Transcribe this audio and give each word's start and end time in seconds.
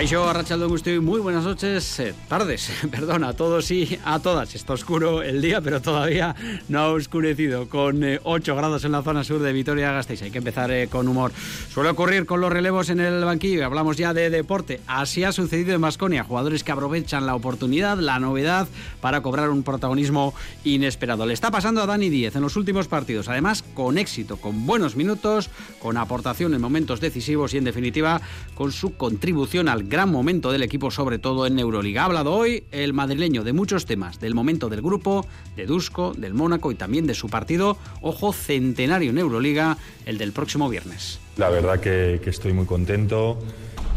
Caixo, 0.00 0.26
Arrachaldo 0.26 0.66
Gusto 0.66 0.88
muy 1.02 1.20
buenas 1.20 1.44
noches, 1.44 2.00
eh, 2.00 2.14
tardes, 2.26 2.72
perdón, 2.90 3.22
a 3.22 3.34
todos 3.34 3.70
y 3.70 3.98
a 4.02 4.18
todas. 4.18 4.54
Está 4.54 4.72
oscuro 4.72 5.22
el 5.22 5.42
día, 5.42 5.60
pero 5.60 5.82
todavía 5.82 6.34
no 6.70 6.78
ha 6.78 6.88
oscurecido, 6.88 7.68
con 7.68 8.02
8 8.24 8.52
eh, 8.52 8.56
grados 8.56 8.82
en 8.86 8.92
la 8.92 9.02
zona 9.02 9.24
sur 9.24 9.42
de 9.42 9.52
Vitoria-Gasteiz. 9.52 10.22
Hay 10.22 10.30
que 10.30 10.38
empezar 10.38 10.70
eh, 10.70 10.88
con 10.88 11.06
humor. 11.06 11.32
Suele 11.70 11.90
ocurrir 11.90 12.24
con 12.24 12.40
los 12.40 12.50
relevos 12.50 12.88
en 12.88 13.00
el 13.00 13.22
banquillo, 13.26 13.66
hablamos 13.66 13.98
ya 13.98 14.14
de 14.14 14.30
deporte. 14.30 14.80
Así 14.86 15.22
ha 15.22 15.32
sucedido 15.32 15.74
en 15.74 15.82
Masconia, 15.82 16.24
jugadores 16.24 16.64
que 16.64 16.72
aprovechan 16.72 17.26
la 17.26 17.34
oportunidad, 17.34 17.98
la 17.98 18.18
novedad, 18.18 18.68
para 19.02 19.20
cobrar 19.20 19.50
un 19.50 19.62
protagonismo 19.62 20.32
inesperado. 20.64 21.26
Le 21.26 21.34
está 21.34 21.50
pasando 21.50 21.82
a 21.82 21.86
Dani 21.86 22.08
Díez 22.08 22.34
en 22.36 22.40
los 22.40 22.56
últimos 22.56 22.88
partidos, 22.88 23.28
además 23.28 23.62
con 23.74 23.98
éxito, 23.98 24.38
con 24.38 24.64
buenos 24.64 24.96
minutos, 24.96 25.50
con 25.78 25.98
aportación 25.98 26.54
en 26.54 26.62
momentos 26.62 27.00
decisivos 27.00 27.52
y 27.52 27.58
en 27.58 27.64
definitiva 27.64 28.22
con 28.54 28.72
su 28.72 28.96
contribución 28.96 29.68
al 29.68 29.89
gran 29.90 30.10
momento 30.10 30.52
del 30.52 30.62
equipo, 30.62 30.90
sobre 30.90 31.18
todo 31.18 31.46
en 31.46 31.58
Euroliga. 31.58 32.02
Ha 32.02 32.04
hablado 32.06 32.32
hoy 32.32 32.64
el 32.70 32.94
madrileño 32.94 33.44
de 33.44 33.52
muchos 33.52 33.84
temas, 33.84 34.20
del 34.20 34.34
momento 34.34 34.70
del 34.70 34.80
grupo, 34.80 35.26
de 35.56 35.66
Dusko, 35.66 36.14
del 36.16 36.32
Mónaco 36.32 36.72
y 36.72 36.76
también 36.76 37.06
de 37.06 37.14
su 37.14 37.28
partido, 37.28 37.76
ojo, 38.00 38.32
centenario 38.32 39.10
en 39.10 39.18
Euroliga, 39.18 39.76
el 40.06 40.16
del 40.16 40.32
próximo 40.32 40.68
viernes. 40.70 41.18
La 41.36 41.50
verdad 41.50 41.80
que, 41.80 42.20
estoy 42.24 42.54
muy 42.54 42.64
contento. 42.64 43.38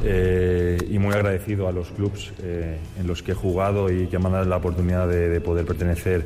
Eh, 0.05 0.77
y 0.89 0.99
muy 0.99 1.13
agradecido 1.13 1.69
a 1.69 1.71
los 1.71 1.91
clubes 1.91 2.33
eh, 2.41 2.77
en 2.99 3.07
los 3.07 3.23
que 3.23 3.31
he 3.31 3.35
jugado 3.35 3.89
y 3.89 4.07
que 4.07 4.19
me 4.19 4.25
han 4.25 4.31
dado 4.33 4.45
la 4.45 4.57
oportunidad 4.57 5.07
de 5.07 5.39
poder 5.39 5.65
pertenecer 5.65 6.25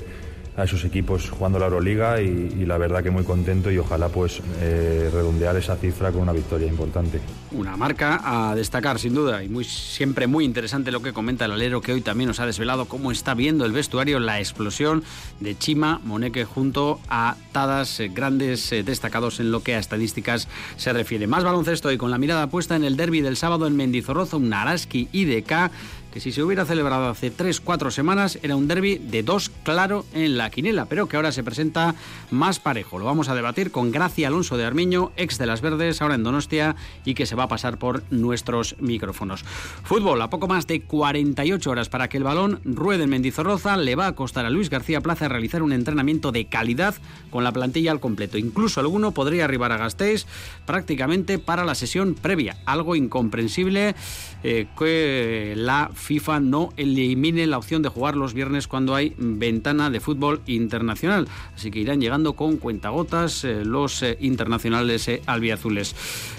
a 0.57 0.63
esos 0.63 0.83
equipos 0.83 1.29
jugando 1.29 1.59
la 1.59 1.65
Euroliga 1.65 2.19
y, 2.19 2.65
la 2.65 2.77
verdad 2.77 3.01
que 3.01 3.11
muy 3.11 3.23
contento 3.23 3.71
y 3.71 3.77
ojalá 3.77 4.09
pues 4.09 4.41
eh, 4.59 5.09
redondear 5.13 5.55
esa 5.55 5.77
cifra 5.77 6.11
con 6.11 6.23
una 6.23 6.33
victoria 6.33 6.67
importante. 6.67 7.21
Una 7.51 7.77
marca 7.77 8.19
a 8.23 8.55
destacar 8.55 8.99
sin 8.99 9.13
duda 9.13 9.43
y 9.43 9.47
muy 9.47 9.63
siempre 9.63 10.27
muy 10.27 10.43
interesante 10.43 10.91
lo 10.91 11.01
que 11.01 11.13
comenta 11.13 11.45
el 11.45 11.51
alero 11.51 11.79
que 11.79 11.93
hoy 11.93 12.01
también 12.01 12.27
nos 12.27 12.39
ha 12.39 12.45
desvelado 12.45 12.85
cómo 12.85 13.11
está 13.11 13.35
viendo 13.35 13.65
el 13.65 13.71
vestuario 13.71 14.19
la 14.19 14.39
explosión 14.39 15.03
de 15.39 15.57
Chima 15.57 16.01
Moneque 16.03 16.43
junto 16.43 16.99
a 17.07 17.37
Tadas 17.51 17.99
eh, 17.99 18.09
grandes 18.13 18.71
eh, 18.71 18.83
destacados 18.83 19.39
en 19.39 19.51
lo 19.51 19.61
que 19.61 19.75
a 19.75 19.79
estadísticas 19.79 20.47
se 20.75 20.91
refiere. 20.91 21.27
Más 21.27 21.43
baloncesto 21.43 21.91
y 21.91 21.97
con 21.97 22.11
la 22.11 22.17
mirada 22.17 22.47
puesta 22.47 22.75
en 22.75 22.83
el 22.83 22.97
derby 22.97 23.21
del 23.21 23.37
sábado 23.37 23.67
en 23.67 23.75
Mendizorroza, 23.75 24.37
un 24.37 24.49
Naraski 24.49 25.07
IDK 25.11 25.71
que 26.17 26.21
si 26.21 26.31
se 26.31 26.41
hubiera 26.41 26.65
celebrado 26.65 27.09
hace 27.09 27.31
3-4 27.31 27.91
semanas 27.91 28.39
era 28.41 28.55
un 28.55 28.67
derby 28.67 28.97
de 28.97 29.21
dos 29.21 29.51
claro 29.61 30.03
en 30.15 30.35
la 30.35 30.49
quinela, 30.49 30.85
pero 30.85 31.07
que 31.07 31.15
ahora 31.15 31.31
se 31.31 31.43
presenta 31.43 31.93
más 32.31 32.59
parejo. 32.59 32.97
Lo 32.97 33.05
vamos 33.05 33.29
a 33.29 33.35
debatir 33.35 33.69
con 33.69 33.91
Gracia 33.91 34.27
Alonso 34.27 34.57
de 34.57 34.65
Armiño, 34.65 35.11
ex 35.15 35.37
de 35.37 35.45
las 35.45 35.61
Verdes, 35.61 36.01
ahora 36.01 36.15
en 36.15 36.23
Donostia, 36.23 36.75
y 37.05 37.13
que 37.13 37.27
se 37.27 37.35
va 37.35 37.43
a 37.43 37.47
pasar 37.47 37.77
por 37.77 38.01
nuestros 38.11 38.75
micrófonos. 38.79 39.43
Fútbol, 39.83 40.19
a 40.23 40.31
poco 40.31 40.47
más 40.47 40.65
de 40.65 40.81
48 40.81 41.69
horas 41.69 41.87
para 41.87 42.09
que 42.09 42.17
el 42.17 42.23
balón 42.23 42.61
ruede 42.63 43.03
en 43.03 43.11
Mendizorroza, 43.11 43.77
le 43.77 43.95
va 43.95 44.07
a 44.07 44.15
costar 44.15 44.47
a 44.47 44.49
Luis 44.49 44.71
García 44.71 45.01
Plaza 45.01 45.27
realizar 45.27 45.61
un 45.61 45.71
entrenamiento 45.71 46.31
de 46.31 46.45
calidad 46.45 46.95
con 47.29 47.43
la 47.43 47.51
plantilla 47.51 47.91
al 47.91 47.99
completo. 47.99 48.39
Incluso 48.39 48.79
alguno 48.79 49.11
podría 49.11 49.45
arribar 49.45 49.71
a 49.71 49.77
Gasteiz 49.77 50.25
prácticamente 50.65 51.37
para 51.37 51.63
la 51.63 51.75
sesión 51.75 52.15
previa, 52.15 52.57
algo 52.65 52.95
incomprensible 52.95 53.93
eh, 54.43 54.67
que 54.77 55.53
la 55.55 55.91
FIFA 56.07 56.39
no 56.39 56.69
elimine 56.77 57.45
la 57.47 57.57
opción 57.57 57.81
de 57.81 57.89
jugar 57.89 58.15
los 58.15 58.33
viernes 58.33 58.67
cuando 58.67 58.95
hay 58.95 59.13
ventana 59.17 59.89
de 59.89 59.99
fútbol 59.99 60.41
internacional. 60.47 61.27
Así 61.53 61.69
que 61.69 61.79
irán 61.79 61.99
llegando 61.99 62.33
con 62.33 62.57
cuentagotas 62.57 63.43
eh, 63.43 63.65
los 63.65 64.01
eh, 64.03 64.17
internacionales 64.21 65.09
albiazules. 65.25 65.95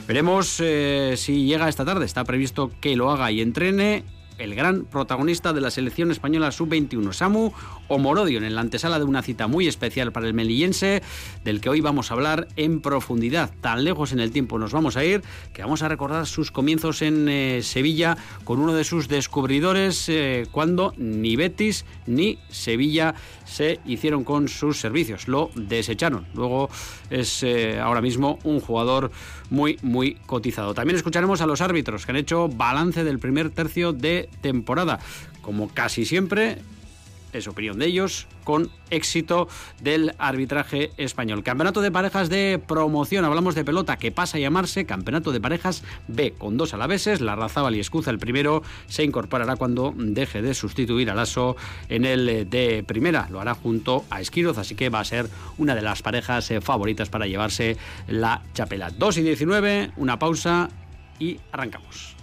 Veremos 0.08 0.48
si 0.48 1.44
llega 1.44 1.68
esta 1.68 1.84
tarde. 1.84 2.06
Está 2.06 2.24
previsto 2.24 2.70
que 2.80 2.96
lo 2.96 3.10
haga 3.10 3.30
y 3.30 3.42
entrene 3.42 4.04
el 4.38 4.54
gran 4.54 4.84
protagonista 4.84 5.52
de 5.52 5.60
la 5.60 5.70
selección 5.70 6.10
española 6.10 6.50
sub-21, 6.50 7.12
Samu 7.12 7.52
Omorodion, 7.88 8.44
en 8.44 8.54
la 8.54 8.60
antesala 8.60 8.98
de 8.98 9.04
una 9.04 9.22
cita 9.22 9.46
muy 9.46 9.66
especial 9.66 10.12
para 10.12 10.26
el 10.26 10.34
melillense, 10.34 11.02
del 11.44 11.60
que 11.60 11.68
hoy 11.68 11.80
vamos 11.80 12.10
a 12.10 12.14
hablar 12.14 12.48
en 12.56 12.80
profundidad. 12.80 13.50
Tan 13.60 13.84
lejos 13.84 14.12
en 14.12 14.20
el 14.20 14.30
tiempo 14.30 14.58
nos 14.58 14.72
vamos 14.72 14.96
a 14.96 15.04
ir, 15.04 15.22
que 15.52 15.62
vamos 15.62 15.82
a 15.82 15.88
recordar 15.88 16.26
sus 16.26 16.50
comienzos 16.50 17.02
en 17.02 17.28
eh, 17.28 17.60
Sevilla 17.62 18.16
con 18.44 18.60
uno 18.60 18.74
de 18.74 18.84
sus 18.84 19.08
descubridores, 19.08 20.08
eh, 20.08 20.46
cuando 20.50 20.94
ni 20.96 21.36
Betis 21.36 21.84
ni 22.06 22.38
Sevilla 22.48 23.14
se 23.44 23.80
hicieron 23.84 24.24
con 24.24 24.48
sus 24.48 24.78
servicios, 24.78 25.28
lo 25.28 25.50
desecharon. 25.54 26.26
Luego 26.34 26.70
es 27.10 27.42
eh, 27.42 27.80
ahora 27.80 28.00
mismo 28.00 28.38
un 28.44 28.60
jugador 28.60 29.10
muy, 29.50 29.78
muy 29.82 30.14
cotizado. 30.26 30.74
También 30.74 30.96
escucharemos 30.96 31.40
a 31.40 31.46
los 31.46 31.60
árbitros 31.60 32.04
que 32.04 32.12
han 32.12 32.16
hecho 32.16 32.48
balance 32.48 33.04
del 33.04 33.18
primer 33.18 33.50
tercio 33.50 33.92
de 33.92 34.28
temporada. 34.40 34.98
Como 35.42 35.68
casi 35.68 36.04
siempre, 36.04 36.58
es 37.32 37.46
opinión 37.48 37.78
de 37.78 37.86
ellos, 37.86 38.26
con 38.44 38.70
éxito 38.90 39.48
del 39.82 40.14
arbitraje 40.18 40.90
español. 40.96 41.42
Campeonato 41.42 41.80
de 41.80 41.90
parejas 41.90 42.28
de 42.28 42.60
promoción, 42.66 43.24
hablamos 43.24 43.54
de 43.54 43.64
pelota 43.64 43.96
que 43.96 44.12
pasa 44.12 44.38
a 44.38 44.40
llamarse 44.40 44.86
Campeonato 44.86 45.32
de 45.32 45.40
parejas 45.40 45.82
B, 46.06 46.34
con 46.36 46.56
dos 46.56 46.74
alaveses, 46.74 47.20
la 47.20 47.36
Razábal 47.36 47.76
y 47.76 47.80
Escuza, 47.80 48.10
el 48.10 48.18
primero 48.18 48.62
se 48.86 49.04
incorporará 49.04 49.56
cuando 49.56 49.94
deje 49.96 50.42
de 50.42 50.54
sustituir 50.54 51.10
al 51.10 51.18
ASO 51.18 51.56
en 51.88 52.04
el 52.04 52.48
de 52.48 52.84
primera, 52.86 53.28
lo 53.30 53.40
hará 53.40 53.54
junto 53.54 54.04
a 54.10 54.20
Esquiroz, 54.20 54.58
así 54.58 54.74
que 54.74 54.88
va 54.88 55.00
a 55.00 55.04
ser 55.04 55.28
una 55.58 55.74
de 55.74 55.82
las 55.82 56.02
parejas 56.02 56.50
eh, 56.50 56.60
favoritas 56.60 57.08
para 57.08 57.26
llevarse 57.26 57.76
la 58.06 58.42
chapela. 58.54 58.90
2 58.90 59.18
y 59.18 59.22
19, 59.22 59.92
una 59.96 60.18
pausa 60.18 60.68
y 61.18 61.38
arrancamos. 61.52 62.16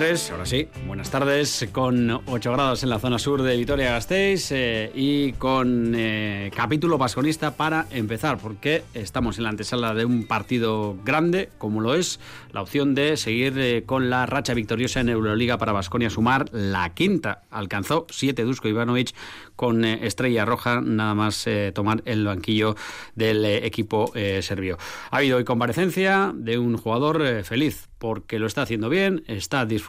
23, 0.00 0.30
ahora 0.30 0.46
sí, 0.46 0.68
buenas 0.86 1.10
tardes, 1.10 1.68
con 1.72 2.08
8 2.24 2.52
grados 2.52 2.84
en 2.84 2.88
la 2.88 3.00
zona 3.00 3.18
sur 3.18 3.42
de 3.42 3.56
Vitoria-Gasteiz 3.56 4.52
eh, 4.52 4.92
y 4.94 5.32
con 5.32 5.92
eh, 5.96 6.52
capítulo 6.54 6.98
pasconista 6.98 7.56
para 7.56 7.86
empezar, 7.90 8.38
porque 8.38 8.84
estamos 8.94 9.38
en 9.38 9.44
la 9.44 9.50
antesala 9.50 9.94
de 9.94 10.04
un 10.04 10.28
partido 10.28 10.96
grande, 11.04 11.48
como 11.58 11.80
lo 11.80 11.96
es 11.96 12.20
la 12.52 12.62
opción 12.62 12.94
de 12.94 13.16
seguir 13.16 13.58
eh, 13.58 13.82
con 13.84 14.08
la 14.08 14.24
racha 14.24 14.54
victoriosa 14.54 15.00
en 15.00 15.08
Euroliga 15.08 15.58
para 15.58 15.72
Basconia, 15.72 16.10
sumar 16.10 16.48
la 16.52 16.94
quinta. 16.94 17.42
Alcanzó 17.50 18.06
7 18.08 18.44
Dusko 18.44 18.68
Ivanovic 18.68 19.16
con 19.56 19.84
estrella 19.84 20.44
roja, 20.44 20.80
nada 20.80 21.16
más 21.16 21.44
tomar 21.74 22.02
el 22.04 22.24
banquillo 22.24 22.76
del 23.16 23.44
equipo 23.44 24.12
serbio. 24.14 24.78
Ha 25.10 25.16
habido 25.16 25.38
hoy 25.38 25.44
comparecencia 25.44 26.30
de 26.32 26.58
un 26.58 26.76
jugador 26.76 27.42
feliz 27.42 27.88
porque 27.98 28.38
lo 28.38 28.46
está 28.46 28.62
haciendo 28.62 28.88
bien, 28.88 29.24
está 29.26 29.66
disfrutando, 29.66 29.87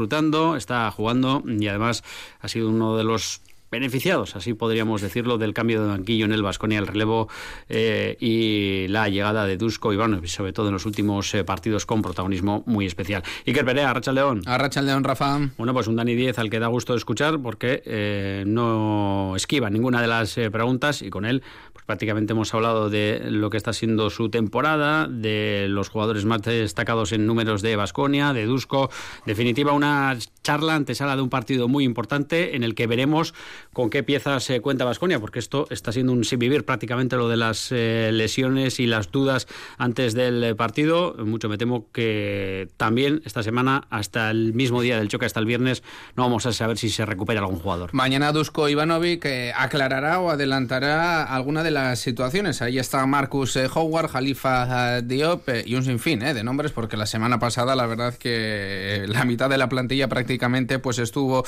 está 0.56 0.90
jugando 0.92 1.44
y 1.46 1.68
además 1.68 2.04
ha 2.40 2.48
sido 2.48 2.70
uno 2.70 2.98
de 2.98 3.04
los 3.04 3.42
beneficiados, 3.72 4.36
así 4.36 4.54
podríamos 4.54 5.02
decirlo, 5.02 5.38
del 5.38 5.54
cambio 5.54 5.82
de 5.82 5.88
banquillo 5.88 6.26
en 6.26 6.32
el 6.32 6.42
Vasconia, 6.42 6.80
el 6.80 6.88
relevo 6.88 7.30
eh, 7.68 8.18
y 8.20 8.88
la 8.88 9.10
llegada 9.10 9.46
de 9.46 9.58
Dusko 9.58 9.94
Ivanovic, 9.94 10.30
sobre 10.30 10.54
todo 10.54 10.68
en 10.68 10.74
los 10.74 10.86
últimos 10.86 11.34
eh, 11.36 11.44
partidos 11.44 11.86
con 11.86 12.02
protagonismo 12.02 12.64
muy 12.66 12.86
especial. 12.86 13.24
Iker 13.46 13.66
Perea, 13.66 13.92
Arracha 13.92 14.12
León. 14.12 14.42
Arracha 14.46 14.82
León, 14.82 15.04
Rafa. 15.04 15.40
Bueno, 15.58 15.74
pues 15.74 15.88
un 15.88 15.96
Dani 15.96 16.16
10 16.16 16.40
al 16.40 16.50
que 16.50 16.60
da 16.60 16.68
gusto 16.68 16.96
escuchar 16.96 17.40
porque 17.40 17.84
eh, 17.86 18.44
no 18.48 19.34
esquiva 19.36 19.70
ninguna 19.70 20.02
de 20.02 20.08
las 20.08 20.36
preguntas 20.52 21.02
y 21.02 21.10
con 21.10 21.26
él 21.26 21.44
pues 21.74 21.86
prácticamente 21.86 22.34
hemos 22.34 22.54
hablado 22.54 22.90
de 22.90 23.22
lo 23.30 23.50
que 23.50 23.58
está 23.58 23.74
siendo 23.74 24.10
su 24.10 24.30
temporada, 24.30 25.08
de 25.08 25.68
los 25.70 25.90
jugadores 25.90 26.26
más 26.26 26.42
destacados 26.42 27.12
en 27.12 27.26
números 27.26 27.62
de 27.62 27.76
Vasconia, 27.76 28.34
de 28.34 28.46
Dusko. 28.46 28.90
Definitiva, 29.26 29.74
una 29.74 30.18
charla 30.44 30.76
antesala 30.76 31.16
de 31.16 31.22
un 31.22 31.30
partido 31.30 31.68
muy 31.68 31.84
importante 31.84 32.56
en 32.56 32.64
el 32.64 32.76
que 32.76 32.88
veremos 32.88 33.34
con 33.74 33.90
qué 33.90 34.04
piezas 34.04 34.44
se 34.44 34.62
cuenta 34.62 34.86
Vasconia, 34.86 35.20
porque 35.20 35.40
esto 35.40 35.68
está 35.70 35.92
siendo 35.92 36.14
un 36.14 36.24
sin 36.24 36.40
vivir 36.40 36.66
prácticamente 36.66 37.16
lo 37.16 37.30
de 37.30 37.38
las 37.38 37.72
eh, 37.72 38.12
lesiones 38.14 38.80
y 38.80 38.86
las 38.86 39.12
dudas 39.12 39.48
antes 39.78 40.14
del 40.14 40.56
partido. 40.56 41.16
Mucho 41.26 41.50
me 41.50 41.58
temo 41.58 41.88
que 41.92 42.70
también 42.78 43.22
esta 43.26 43.44
semana, 43.44 43.88
hasta 43.90 44.30
el 44.32 44.54
mismo 44.54 44.82
día 44.82 44.98
del 44.98 45.08
choque, 45.08 45.26
hasta 45.26 45.40
el 45.40 45.46
viernes, 45.46 45.84
no 46.16 46.24
vamos 46.24 46.46
a 46.46 46.54
saber 46.54 46.78
si 46.78 46.90
se 46.90 47.06
recupera 47.06 47.40
algún 47.42 47.60
jugador. 47.60 47.94
Mañana 47.94 48.32
Dusko 48.32 48.70
Ivanovic 48.70 49.26
eh, 49.26 49.52
aclarará 49.56 50.20
o 50.20 50.30
adelantará 50.30 51.24
alguna 51.24 51.64
de 51.64 51.72
las 51.72 52.00
situaciones. 52.00 52.62
Ahí 52.62 52.80
está 52.80 53.06
Marcus 53.06 53.56
eh, 53.56 53.68
Howard, 53.74 54.10
Jalifa 54.10 55.02
Diop 55.02 55.50
y 55.66 55.76
un 55.76 55.84
sinfín 55.84 56.20
de 56.20 56.44
nombres, 56.44 56.72
porque 56.72 56.98
la 56.98 57.06
semana 57.06 57.40
pasada 57.40 57.76
la 57.76 57.86
verdad 57.86 58.16
que 58.16 59.06
la 59.08 59.26
mitad 59.26 59.50
de 59.50 59.58
la 59.58 59.70
plantilla 59.70 60.08
prácticamente 60.08 60.80
pues 60.80 61.00
estuvo 61.00 61.46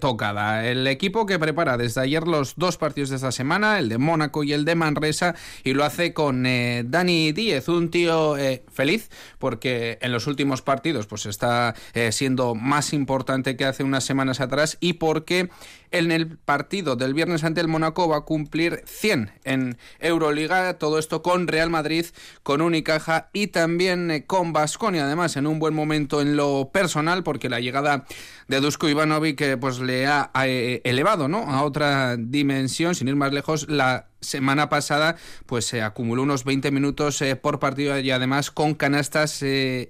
tocada. 0.00 0.66
El 0.66 0.86
equipo 0.86 1.26
que 1.30 1.38
prepara 1.38 1.76
desde 1.76 2.00
ayer 2.00 2.26
los 2.26 2.56
dos 2.56 2.76
partidos 2.76 3.10
de 3.10 3.16
esta 3.16 3.30
semana, 3.30 3.78
el 3.78 3.88
de 3.88 3.98
Mónaco 3.98 4.42
y 4.42 4.52
el 4.52 4.64
de 4.64 4.74
Manresa, 4.74 5.36
y 5.62 5.74
lo 5.74 5.84
hace 5.84 6.12
con 6.12 6.44
eh, 6.44 6.82
Dani 6.84 7.30
Díez, 7.30 7.68
un 7.68 7.88
tío 7.88 8.36
eh, 8.36 8.64
feliz 8.68 9.10
porque 9.38 9.98
en 10.02 10.10
los 10.10 10.26
últimos 10.26 10.60
partidos 10.60 11.06
pues 11.06 11.26
está 11.26 11.76
eh, 11.94 12.10
siendo 12.10 12.56
más 12.56 12.92
importante 12.92 13.56
que 13.56 13.64
hace 13.64 13.84
unas 13.84 14.02
semanas 14.02 14.40
atrás 14.40 14.76
y 14.80 14.94
porque 14.94 15.50
en 15.90 16.12
el 16.12 16.38
partido 16.38 16.96
del 16.96 17.14
viernes 17.14 17.44
ante 17.44 17.60
el 17.60 17.68
Mónaco 17.68 18.08
va 18.08 18.18
a 18.18 18.20
cumplir 18.22 18.82
100 18.86 19.32
en 19.44 19.78
Euroliga, 19.98 20.78
todo 20.78 20.98
esto 20.98 21.22
con 21.22 21.48
Real 21.48 21.70
Madrid, 21.70 22.06
con 22.42 22.60
Unicaja 22.60 23.28
y 23.32 23.48
también 23.48 24.10
eh, 24.10 24.26
con 24.26 24.52
Basconia, 24.52 25.04
además 25.04 25.36
en 25.36 25.46
un 25.46 25.58
buen 25.58 25.74
momento 25.74 26.20
en 26.20 26.36
lo 26.36 26.70
personal 26.72 27.22
porque 27.22 27.48
la 27.48 27.60
llegada 27.60 28.04
de 28.48 28.60
Dusko 28.60 28.88
Ivanovic 28.88 29.40
eh, 29.40 29.56
pues 29.56 29.80
le 29.80 30.06
ha 30.06 30.30
eh, 30.44 30.80
elevado 30.84 31.28
¿no? 31.28 31.38
a 31.50 31.64
otra 31.64 32.16
dimensión, 32.16 32.94
sin 32.94 33.08
ir 33.08 33.16
más 33.16 33.32
lejos, 33.32 33.66
la 33.68 34.08
semana 34.20 34.68
pasada 34.68 35.16
pues 35.46 35.64
se 35.64 35.82
acumuló 35.82 36.22
unos 36.22 36.44
20 36.44 36.70
minutos 36.70 37.22
por 37.40 37.58
partido 37.58 37.98
y 37.98 38.10
además 38.10 38.50
con 38.50 38.74
canastas 38.74 39.42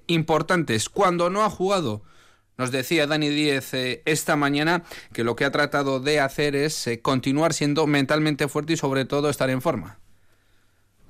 importantes. 0.07 0.89
Cuando 0.89 1.31
no 1.31 1.43
ha 1.43 1.51
jugado 1.51 2.03
nos 2.61 2.71
decía 2.71 3.07
Dani 3.07 3.31
Díez 3.31 3.73
eh, 3.73 4.03
esta 4.05 4.37
mañana 4.37 4.83
que 5.15 5.25
lo 5.25 5.35
que 5.35 5.47
ha 5.47 5.51
tratado 5.51 5.99
de 5.99 6.21
hacer 6.21 6.55
es 6.55 6.87
eh, 6.87 7.01
continuar 7.01 7.55
siendo 7.55 7.87
mentalmente 7.87 8.49
fuerte 8.49 8.75
y 8.75 8.77
sobre 8.77 9.07
todo 9.07 9.31
estar 9.31 9.49
en 9.49 9.63
forma. 9.63 9.99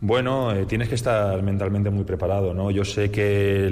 Bueno, 0.01 0.55
eh, 0.55 0.65
tienes 0.65 0.89
que 0.89 0.95
estar 0.95 1.43
mentalmente 1.43 1.91
muy 1.91 2.05
preparado, 2.05 2.55
¿no? 2.55 2.71
Yo 2.71 2.85
sé 2.85 3.11
que 3.11 3.69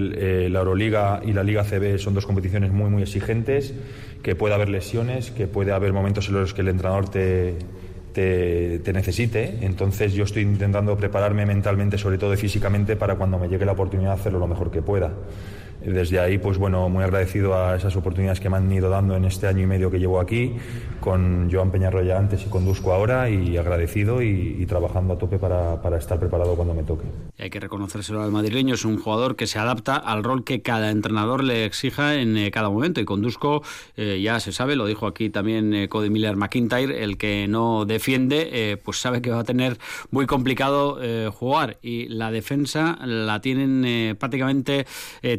la 0.50 0.58
Euroliga 0.58 1.22
y 1.24 1.32
la 1.32 1.44
Liga 1.44 1.62
CB 1.62 1.98
son 1.98 2.14
dos 2.14 2.26
competiciones 2.26 2.72
muy, 2.72 2.90
muy 2.90 3.02
exigentes, 3.02 3.72
que 4.22 4.34
puede 4.34 4.54
haber 4.54 4.68
lesiones, 4.68 5.30
que 5.30 5.46
puede 5.46 5.72
haber 5.72 5.92
momentos 5.92 6.28
en 6.28 6.34
los 6.34 6.52
que 6.52 6.62
el 6.62 6.68
entrenador 6.68 7.08
te, 7.08 7.54
te, 8.12 8.80
te, 8.80 8.92
necesite. 8.92 9.58
Entonces 9.62 10.12
yo 10.12 10.24
estoy 10.24 10.42
intentando 10.42 10.96
prepararme 10.96 11.46
mentalmente, 11.46 11.96
sobre 11.96 12.18
todo 12.18 12.36
físicamente, 12.36 12.96
para 12.96 13.14
cuando 13.14 13.38
me 13.38 13.48
llegue 13.48 13.64
la 13.64 13.72
oportunidad 13.72 14.16
de 14.16 14.20
hacerlo 14.20 14.40
lo 14.40 14.48
mejor 14.48 14.70
que 14.70 14.82
pueda 14.82 15.12
desde 15.80 16.20
ahí, 16.20 16.38
pues 16.38 16.58
bueno, 16.58 16.88
muy 16.88 17.04
agradecido 17.04 17.54
a 17.54 17.76
esas 17.76 17.94
oportunidades 17.96 18.40
que 18.40 18.50
me 18.50 18.56
han 18.56 18.70
ido 18.70 18.90
dando 18.90 19.16
en 19.16 19.24
este 19.24 19.46
año 19.46 19.62
y 19.62 19.66
medio 19.66 19.90
que 19.90 19.98
llevo 19.98 20.20
aquí, 20.20 20.56
con 21.00 21.48
Joan 21.50 21.70
Peñarroya 21.70 22.18
antes 22.18 22.44
y 22.44 22.48
conduzco 22.48 22.92
ahora, 22.92 23.30
y 23.30 23.56
agradecido 23.56 24.22
y, 24.22 24.66
trabajando 24.66 25.14
a 25.14 25.18
tope 25.18 25.38
para, 25.38 25.80
para, 25.80 25.96
estar 25.96 26.18
preparado 26.18 26.54
cuando 26.54 26.74
me 26.74 26.82
toque. 26.82 27.04
hay 27.38 27.48
que 27.48 27.60
reconocérselo 27.60 28.22
al 28.22 28.30
madrileño, 28.30 28.74
es 28.74 28.84
un 28.84 28.98
jugador 28.98 29.34
que 29.34 29.46
se 29.46 29.58
adapta 29.58 29.96
al 29.96 30.22
rol 30.22 30.44
que 30.44 30.60
cada 30.60 30.90
entrenador 30.90 31.42
le 31.42 31.64
exija 31.64 32.16
en 32.16 32.36
eh, 32.36 32.50
cada 32.50 32.68
momento, 32.68 33.00
y 33.00 33.04
conduzco, 33.06 33.62
eh, 33.96 34.20
ya 34.20 34.40
se 34.40 34.52
sabe, 34.52 34.76
lo 34.76 34.86
dijo 34.86 35.06
aquí 35.06 35.30
también 35.30 35.72
eh, 35.72 35.88
Cody 35.88 36.10
Miller 36.10 36.36
McIntyre, 36.36 37.02
el 37.02 37.16
que 37.16 37.46
no 37.48 37.86
defiende, 37.86 38.50
eh, 38.52 38.76
pues 38.76 39.00
sabe 39.00 39.22
que 39.22 39.30
va 39.30 39.40
a 39.40 39.44
tener 39.44 39.78
muy 40.10 40.26
complicado 40.26 40.98
jugar, 41.32 41.78
y 41.82 42.08
la 42.08 42.30
defensa 42.30 42.98
la 43.04 43.40
tienen 43.40 44.16
prácticamente 44.16 44.86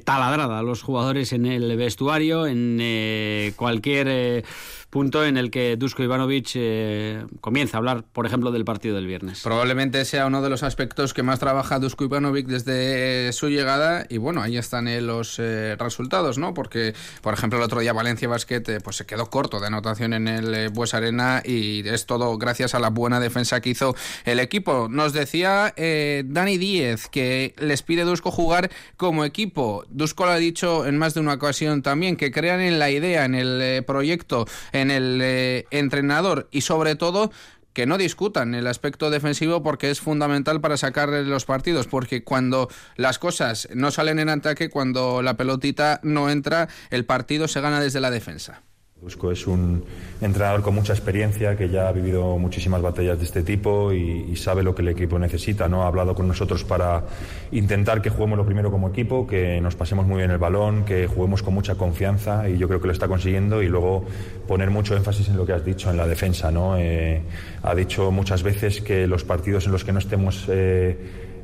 talada 0.03 0.28
a 0.57 0.63
los 0.63 0.83
jugadores 0.83 1.33
en 1.33 1.45
el 1.45 1.75
vestuario, 1.75 2.45
en 2.45 2.77
eh, 2.79 3.53
cualquier 3.55 4.07
eh, 4.09 4.43
punto 4.89 5.25
en 5.25 5.37
el 5.37 5.51
que 5.51 5.75
Dusko 5.77 6.03
Ivanovic 6.03 6.51
eh, 6.55 7.25
comienza 7.41 7.77
a 7.77 7.79
hablar, 7.79 8.03
por 8.11 8.25
ejemplo, 8.25 8.51
del 8.51 8.65
partido 8.65 8.95
del 8.95 9.07
viernes. 9.07 9.41
Probablemente 9.43 10.03
sea 10.05 10.25
uno 10.25 10.41
de 10.41 10.49
los 10.49 10.63
aspectos 10.63 11.13
que 11.13 11.23
más 11.23 11.39
trabaja 11.39 11.79
Dusko 11.79 12.05
Ivanovic 12.05 12.47
desde 12.47 13.31
su 13.33 13.49
llegada 13.49 14.05
y 14.09 14.17
bueno, 14.17 14.41
ahí 14.41 14.57
están 14.57 14.89
los 15.05 15.37
resultados, 15.37 16.37
¿no? 16.37 16.53
Porque, 16.53 16.93
por 17.21 17.33
ejemplo, 17.33 17.59
el 17.59 17.65
otro 17.65 17.81
día 17.81 17.93
Valencia 17.93 18.27
Basket 18.27 18.81
pues 18.83 18.95
se 18.95 19.05
quedó 19.05 19.29
corto 19.29 19.59
de 19.59 19.67
anotación 19.67 20.13
en 20.13 20.27
el 20.27 20.69
Bues 20.69 20.93
Arena 20.93 21.41
y 21.45 21.87
es 21.87 22.05
todo 22.05 22.37
gracias 22.37 22.73
a 22.75 22.79
la 22.79 22.89
buena 22.89 23.19
defensa 23.19 23.61
que 23.61 23.69
hizo 23.69 23.95
el 24.25 24.39
equipo. 24.39 24.87
Nos 24.89 25.13
decía 25.13 25.73
Dani 25.75 26.57
Díez 26.57 27.07
que 27.07 27.53
les 27.57 27.83
pide 27.83 28.03
Dusko 28.03 28.31
jugar 28.31 28.71
como 28.97 29.25
equipo. 29.25 29.85
Dusko 29.89 30.25
lo 30.25 30.31
ha 30.31 30.37
dicho 30.37 30.85
en 30.85 30.97
más 30.97 31.13
de 31.13 31.19
una 31.19 31.33
ocasión 31.33 31.81
también, 31.81 32.15
que 32.15 32.31
crean 32.31 32.61
en 32.61 32.79
la 32.79 32.89
idea, 32.89 33.25
en 33.25 33.35
el 33.35 33.61
eh, 33.61 33.81
proyecto, 33.81 34.45
el 34.91 35.19
eh, 35.21 35.65
entrenador 35.71 36.47
y 36.51 36.61
sobre 36.61 36.95
todo 36.95 37.31
que 37.73 37.85
no 37.85 37.97
discutan 37.97 38.55
el 38.55 38.67
aspecto 38.67 39.09
defensivo 39.09 39.63
porque 39.63 39.89
es 39.89 40.01
fundamental 40.01 40.59
para 40.59 40.77
sacar 40.77 41.09
los 41.09 41.45
partidos, 41.45 41.87
porque 41.87 42.23
cuando 42.23 42.69
las 42.95 43.19
cosas 43.19 43.69
no 43.73 43.91
salen 43.91 44.19
en 44.19 44.29
ataque, 44.29 44.69
cuando 44.69 45.21
la 45.21 45.37
pelotita 45.37 45.99
no 46.03 46.29
entra, 46.29 46.67
el 46.89 47.05
partido 47.05 47.47
se 47.47 47.61
gana 47.61 47.79
desde 47.79 48.01
la 48.01 48.11
defensa. 48.11 48.63
Busco 49.01 49.31
es 49.31 49.47
un 49.47 49.85
entrenador 50.19 50.61
con 50.61 50.75
mucha 50.75 50.91
experiencia 50.91 51.55
que 51.55 51.69
ya 51.69 51.87
ha 51.87 51.91
vivido 51.93 52.37
muchísimas 52.37 52.81
batallas 52.81 53.17
de 53.17 53.23
este 53.23 53.43
tipo 53.43 53.93
y, 53.93 54.35
sabe 54.35 54.61
lo 54.61 54.75
que 54.75 54.81
el 54.81 54.89
equipo 54.89 55.17
necesita. 55.17 55.69
¿no? 55.69 55.83
Ha 55.83 55.87
hablado 55.87 56.13
con 56.13 56.27
nosotros 56.27 56.65
para 56.65 57.05
intentar 57.53 58.01
que 58.01 58.09
juguemos 58.09 58.37
lo 58.37 58.45
primero 58.45 58.69
como 58.71 58.89
equipo, 58.89 59.25
que 59.25 59.61
nos 59.61 59.77
pasemos 59.77 60.05
muy 60.05 60.17
bien 60.17 60.31
el 60.31 60.37
balón, 60.37 60.83
que 60.83 61.07
juguemos 61.07 61.43
con 61.43 61.53
mucha 61.53 61.75
confianza 61.75 62.49
y 62.49 62.57
yo 62.57 62.67
creo 62.67 62.81
que 62.81 62.87
lo 62.87 62.93
está 62.93 63.07
consiguiendo 63.07 63.63
y 63.63 63.69
luego 63.69 64.03
poner 64.49 64.69
mucho 64.69 64.97
énfasis 64.97 65.29
en 65.29 65.37
lo 65.37 65.45
que 65.45 65.53
has 65.53 65.63
dicho, 65.63 65.89
en 65.89 65.95
la 65.95 66.05
defensa. 66.05 66.51
¿no? 66.51 66.77
Eh, 66.77 67.21
ha 67.63 67.75
dicho 67.75 68.11
muchas 68.11 68.43
veces 68.43 68.81
que 68.81 69.07
los 69.07 69.23
partidos 69.23 69.65
en 69.65 69.71
los 69.71 69.85
que 69.85 69.93
no 69.93 69.99
estemos 69.99 70.43
eh, 70.49 70.97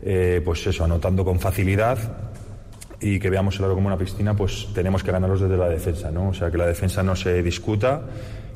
eh, 0.04 0.42
pues 0.44 0.68
eso, 0.68 0.84
anotando 0.84 1.24
con 1.24 1.40
facilidad 1.40 2.35
y 3.06 3.20
que 3.20 3.30
veamos 3.30 3.60
el 3.60 3.66
aro 3.66 3.76
como 3.76 3.86
una 3.86 3.98
piscina, 3.98 4.36
pues 4.36 4.68
tenemos 4.74 5.04
que 5.04 5.12
ganarlos 5.12 5.40
desde 5.40 5.58
la 5.58 5.70
defensa, 5.70 6.10
¿no? 6.10 6.30
O 6.30 6.34
sea, 6.34 6.50
que 6.50 6.58
la 6.58 6.66
defensa 6.66 7.04
no 7.04 7.16
se 7.16 7.44
discuta, 7.44 8.02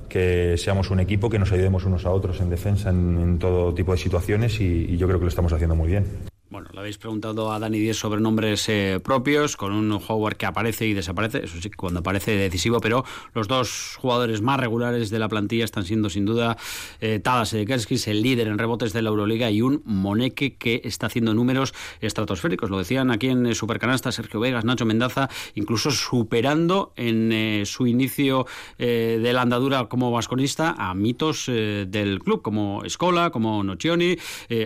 que 0.10 0.56
seamos 0.58 0.90
un 0.90 1.00
equipo, 1.00 1.30
que 1.30 1.38
nos 1.38 1.52
ayudemos 1.52 1.86
unos 1.86 2.04
a 2.08 2.10
otros 2.10 2.42
en 2.42 2.50
defensa 2.50 2.90
en, 2.90 3.38
todo 3.38 3.76
tipo 3.76 3.92
de 3.92 4.00
situaciones 4.00 4.60
y 4.60 4.98
yo 4.98 5.06
creo 5.06 5.20
que 5.20 5.26
lo 5.26 5.30
estamos 5.30 5.54
haciendo 5.54 5.76
muy 5.76 5.90
bien. 5.90 6.39
Bueno, 6.52 6.68
le 6.74 6.80
habéis 6.80 6.98
preguntado 6.98 7.52
a 7.52 7.60
Dani 7.60 7.78
Díez 7.78 7.98
sobre 7.98 8.22
nombres 8.22 8.68
eh, 8.70 9.00
propios, 9.04 9.56
con 9.56 9.72
un 9.72 9.92
Howard 9.92 10.36
que 10.36 10.48
aparece 10.48 10.88
y 10.88 10.96
desaparece, 10.96 11.46
eso 11.46 11.62
sí, 11.62 11.70
cuando 11.70 12.00
aparece 12.00 12.32
decisivo, 12.32 12.80
pero 12.80 13.06
los 13.36 13.48
dos 13.48 13.98
jugadores 14.00 14.42
más 14.42 14.60
regulares 14.60 15.12
de 15.12 15.20
la 15.20 15.30
plantilla 15.30 15.64
están 15.64 15.86
siendo 15.86 16.10
sin 16.10 16.26
duda 16.26 16.58
eh, 17.02 17.20
Tadas 17.20 17.54
Edekerskis, 17.54 18.08
el 18.08 18.24
líder 18.24 18.48
en 18.48 18.58
rebotes 18.58 18.94
de 18.94 19.04
la 19.04 19.10
Euroliga, 19.10 19.52
y 19.52 19.62
un 19.62 19.84
Moneke 19.86 20.56
que 20.56 20.82
está 20.86 21.06
haciendo 21.06 21.36
números 21.36 21.76
estratosféricos. 22.02 22.72
Lo 22.72 22.80
decían 22.80 23.12
aquí 23.12 23.28
en 23.28 23.54
Supercanasta 23.54 24.12
Sergio 24.12 24.40
Vegas, 24.40 24.66
Nacho 24.66 24.88
Mendaza, 24.88 25.30
incluso 25.54 25.92
superando 25.92 26.94
en 26.96 27.32
eh, 27.32 27.64
su 27.68 27.86
inicio 27.86 28.48
eh, 28.80 29.20
de 29.22 29.34
la 29.34 29.44
andadura 29.44 29.86
como 29.86 30.10
vasconista 30.10 30.74
a 30.80 30.96
mitos 30.96 31.46
del 31.46 32.20
club, 32.24 32.42
como 32.42 32.84
Escola, 32.86 33.30
como 33.30 33.64
Nocioni, 33.64 34.18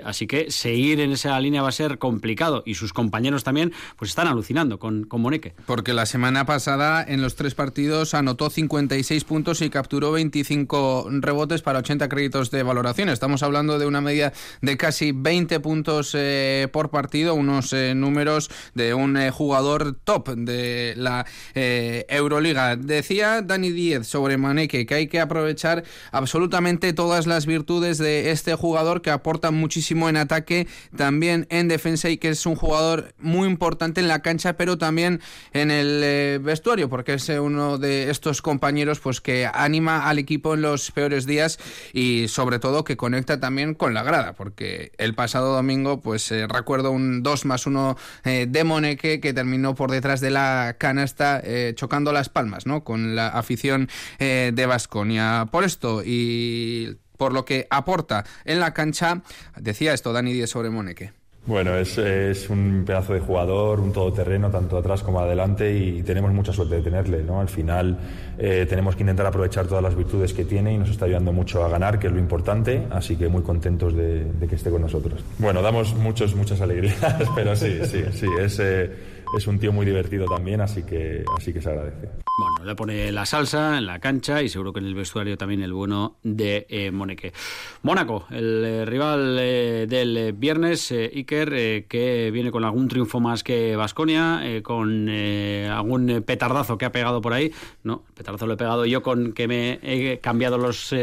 así 0.05 0.27
que 0.27 0.49
seguir 0.49 1.01
en 1.01 1.11
esa 1.11 1.37
línea 1.41 1.61
ser 1.73 1.97
complicado 1.97 2.63
y 2.65 2.75
sus 2.75 2.93
compañeros 2.93 3.43
también 3.43 3.73
pues 3.97 4.11
están 4.11 4.27
alucinando 4.27 4.79
con, 4.79 5.03
con 5.03 5.21
Moneque. 5.21 5.53
Porque 5.65 5.93
la 5.93 6.05
semana 6.05 6.45
pasada 6.45 7.03
en 7.05 7.21
los 7.21 7.35
tres 7.35 7.55
partidos 7.55 8.13
anotó 8.13 8.49
56 8.49 9.23
puntos 9.25 9.61
y 9.61 9.69
capturó 9.69 10.11
25 10.13 11.09
rebotes 11.09 11.61
para 11.61 11.79
80 11.79 12.07
créditos 12.09 12.51
de 12.51 12.63
valoración. 12.63 13.09
Estamos 13.09 13.43
hablando 13.43 13.79
de 13.79 13.85
una 13.85 14.01
media 14.01 14.33
de 14.61 14.77
casi 14.77 15.11
20 15.11 15.59
puntos 15.59 16.13
eh, 16.13 16.67
por 16.71 16.89
partido, 16.89 17.35
unos 17.35 17.73
eh, 17.73 17.93
números 17.95 18.49
de 18.73 18.93
un 18.93 19.17
eh, 19.17 19.31
jugador 19.31 19.95
top 20.03 20.29
de 20.29 20.93
la 20.97 21.25
Euroliga. 21.55 22.75
Decía 22.75 23.41
Dani 23.41 23.71
Díez 23.71 24.07
sobre 24.07 24.37
Maneque 24.37 24.85
que 24.85 24.95
hay 24.95 25.07
que 25.07 25.19
aprovechar 25.19 25.83
absolutamente 26.11 26.93
todas 26.93 27.27
las 27.27 27.45
virtudes 27.45 27.97
de 27.97 28.31
este 28.31 28.55
jugador 28.55 29.01
que 29.01 29.11
aporta 29.11 29.51
muchísimo 29.51 30.09
en 30.09 30.17
ataque, 30.17 30.67
también 30.95 31.47
en 31.49 31.62
defensa 31.67 32.09
y 32.09 32.17
que 32.17 32.29
es 32.29 32.45
un 32.45 32.55
jugador 32.55 33.13
muy 33.19 33.47
importante 33.47 34.01
en 34.01 34.07
la 34.07 34.21
cancha, 34.21 34.53
pero 34.53 34.77
también 34.77 35.21
en 35.51 35.71
el 35.71 36.01
eh, 36.03 36.39
vestuario, 36.41 36.89
porque 36.89 37.13
es 37.13 37.29
uno 37.29 37.77
de 37.77 38.09
estos 38.09 38.41
compañeros 38.41 38.99
pues 38.99 39.21
que 39.21 39.49
anima 39.51 40.07
al 40.07 40.19
equipo 40.19 40.53
en 40.53 40.61
los 40.61 40.91
peores 40.91 41.25
días 41.25 41.59
y 41.93 42.27
sobre 42.27 42.59
todo 42.59 42.83
que 42.83 42.97
conecta 42.97 43.39
también 43.39 43.73
con 43.73 43.93
la 43.93 44.03
grada, 44.03 44.33
porque 44.33 44.91
el 44.97 45.13
pasado 45.13 45.53
domingo 45.53 46.01
pues 46.01 46.31
eh, 46.31 46.47
recuerdo 46.47 46.91
un 46.91 47.23
2 47.23 47.45
más 47.45 47.65
1 47.65 47.97
eh, 48.25 48.47
de 48.49 48.63
Moneque 48.63 49.19
que 49.19 49.33
terminó 49.33 49.75
por 49.75 49.91
detrás 49.91 50.21
de 50.21 50.29
la 50.29 50.75
canasta 50.77 51.41
chocando 51.75 52.11
las 52.11 52.29
palmas, 52.29 52.65
¿no? 52.65 52.83
Con 52.83 53.15
la 53.15 53.27
afición 53.27 53.89
de 54.19 54.65
Vasconia. 54.65 55.47
Por 55.51 55.63
esto 55.63 56.01
y 56.03 56.97
por 57.17 57.33
lo 57.33 57.45
que 57.45 57.67
aporta 57.69 58.25
en 58.45 58.59
la 58.59 58.73
cancha, 58.73 59.21
decía 59.57 59.93
esto 59.93 60.13
Dani 60.13 60.33
Díez 60.33 60.49
sobre 60.49 60.69
Moneque. 60.69 61.22
Bueno, 61.45 61.75
es, 61.75 62.49
un 62.49 62.83
pedazo 62.85 63.13
de 63.13 63.19
jugador, 63.19 63.81
un 63.81 63.91
todoterreno, 63.91 64.49
tanto 64.49 64.77
atrás 64.77 65.03
como 65.03 65.19
adelante, 65.19 65.77
y 65.77 66.01
tenemos 66.01 66.31
mucha 66.31 66.53
suerte 66.53 66.75
de 66.75 66.81
tenerle. 66.81 67.21
¿no? 67.21 67.41
Al 67.41 67.49
final 67.49 67.97
eh, 68.37 68.65
tenemos 68.69 68.95
que 68.95 69.03
intentar 69.03 69.25
aprovechar 69.25 69.67
todas 69.67 69.83
las 69.83 69.93
virtudes 69.93 70.33
que 70.33 70.45
tiene 70.45 70.73
y 70.73 70.77
nos 70.77 70.89
está 70.89 71.03
ayudando 71.03 71.33
mucho 71.33 71.65
a 71.65 71.67
ganar, 71.67 71.99
que 71.99 72.07
es 72.07 72.13
lo 72.13 72.19
importante, 72.19 72.87
así 72.91 73.17
que 73.17 73.27
muy 73.27 73.41
contentos 73.41 73.93
de, 73.93 74.25
que 74.47 74.55
esté 74.55 74.71
con 74.71 74.83
nosotros. 74.83 75.21
Bueno, 75.37 75.61
damos 75.61 75.93
muchos, 75.95 76.33
muchas 76.33 76.61
alegrías, 76.61 76.95
pero 77.35 77.57
sí, 77.57 77.77
sí, 77.83 78.03
sí, 78.13 78.27
es, 78.39 78.59
eh, 78.59 78.91
es 79.35 79.47
un 79.47 79.59
tío 79.59 79.71
muy 79.71 79.85
divertido 79.85 80.25
también, 80.25 80.61
así 80.61 80.83
que, 80.83 81.23
así 81.37 81.51
que 81.51 81.61
se 81.61 81.69
agradece. 81.69 82.09
Bueno, 82.39 82.65
le 82.65 82.75
pone 82.75 83.11
la 83.11 83.25
salsa 83.25 83.77
en 83.77 83.85
la 83.85 83.99
cancha 83.99 84.41
y 84.41 84.49
seguro 84.49 84.73
que 84.73 84.79
en 84.79 84.85
el 84.85 84.95
vestuario 84.95 85.37
también 85.37 85.61
el 85.61 85.73
bueno 85.73 86.17
de 86.23 86.65
eh, 86.69 86.91
Moneque. 86.91 87.33
Mónaco, 87.81 88.25
el 88.29 88.63
eh, 88.63 88.85
rival 88.85 89.37
eh, 89.39 89.85
del 89.89 90.33
viernes, 90.33 90.91
Iker, 90.91 91.85
que 91.87 92.31
viene 92.31 92.51
con 92.51 92.63
algún 92.63 92.87
triunfo 92.87 93.19
más 93.19 93.43
que 93.43 93.75
Vasconia, 93.75 94.41
con 94.63 95.09
algún 95.09 96.23
petardazo 96.25 96.77
que 96.77 96.85
ha 96.85 96.91
pegado 96.91 97.21
por 97.21 97.33
ahí. 97.33 97.51
No, 97.83 98.03
petardazo 98.13 98.47
lo 98.47 98.53
he 98.53 98.57
pegado 98.57 98.85
yo 98.85 99.01
con 99.01 99.33
que 99.33 99.47
me 99.47 99.79
he 99.81 100.19
cambiado 100.19 100.57
los 100.57 100.93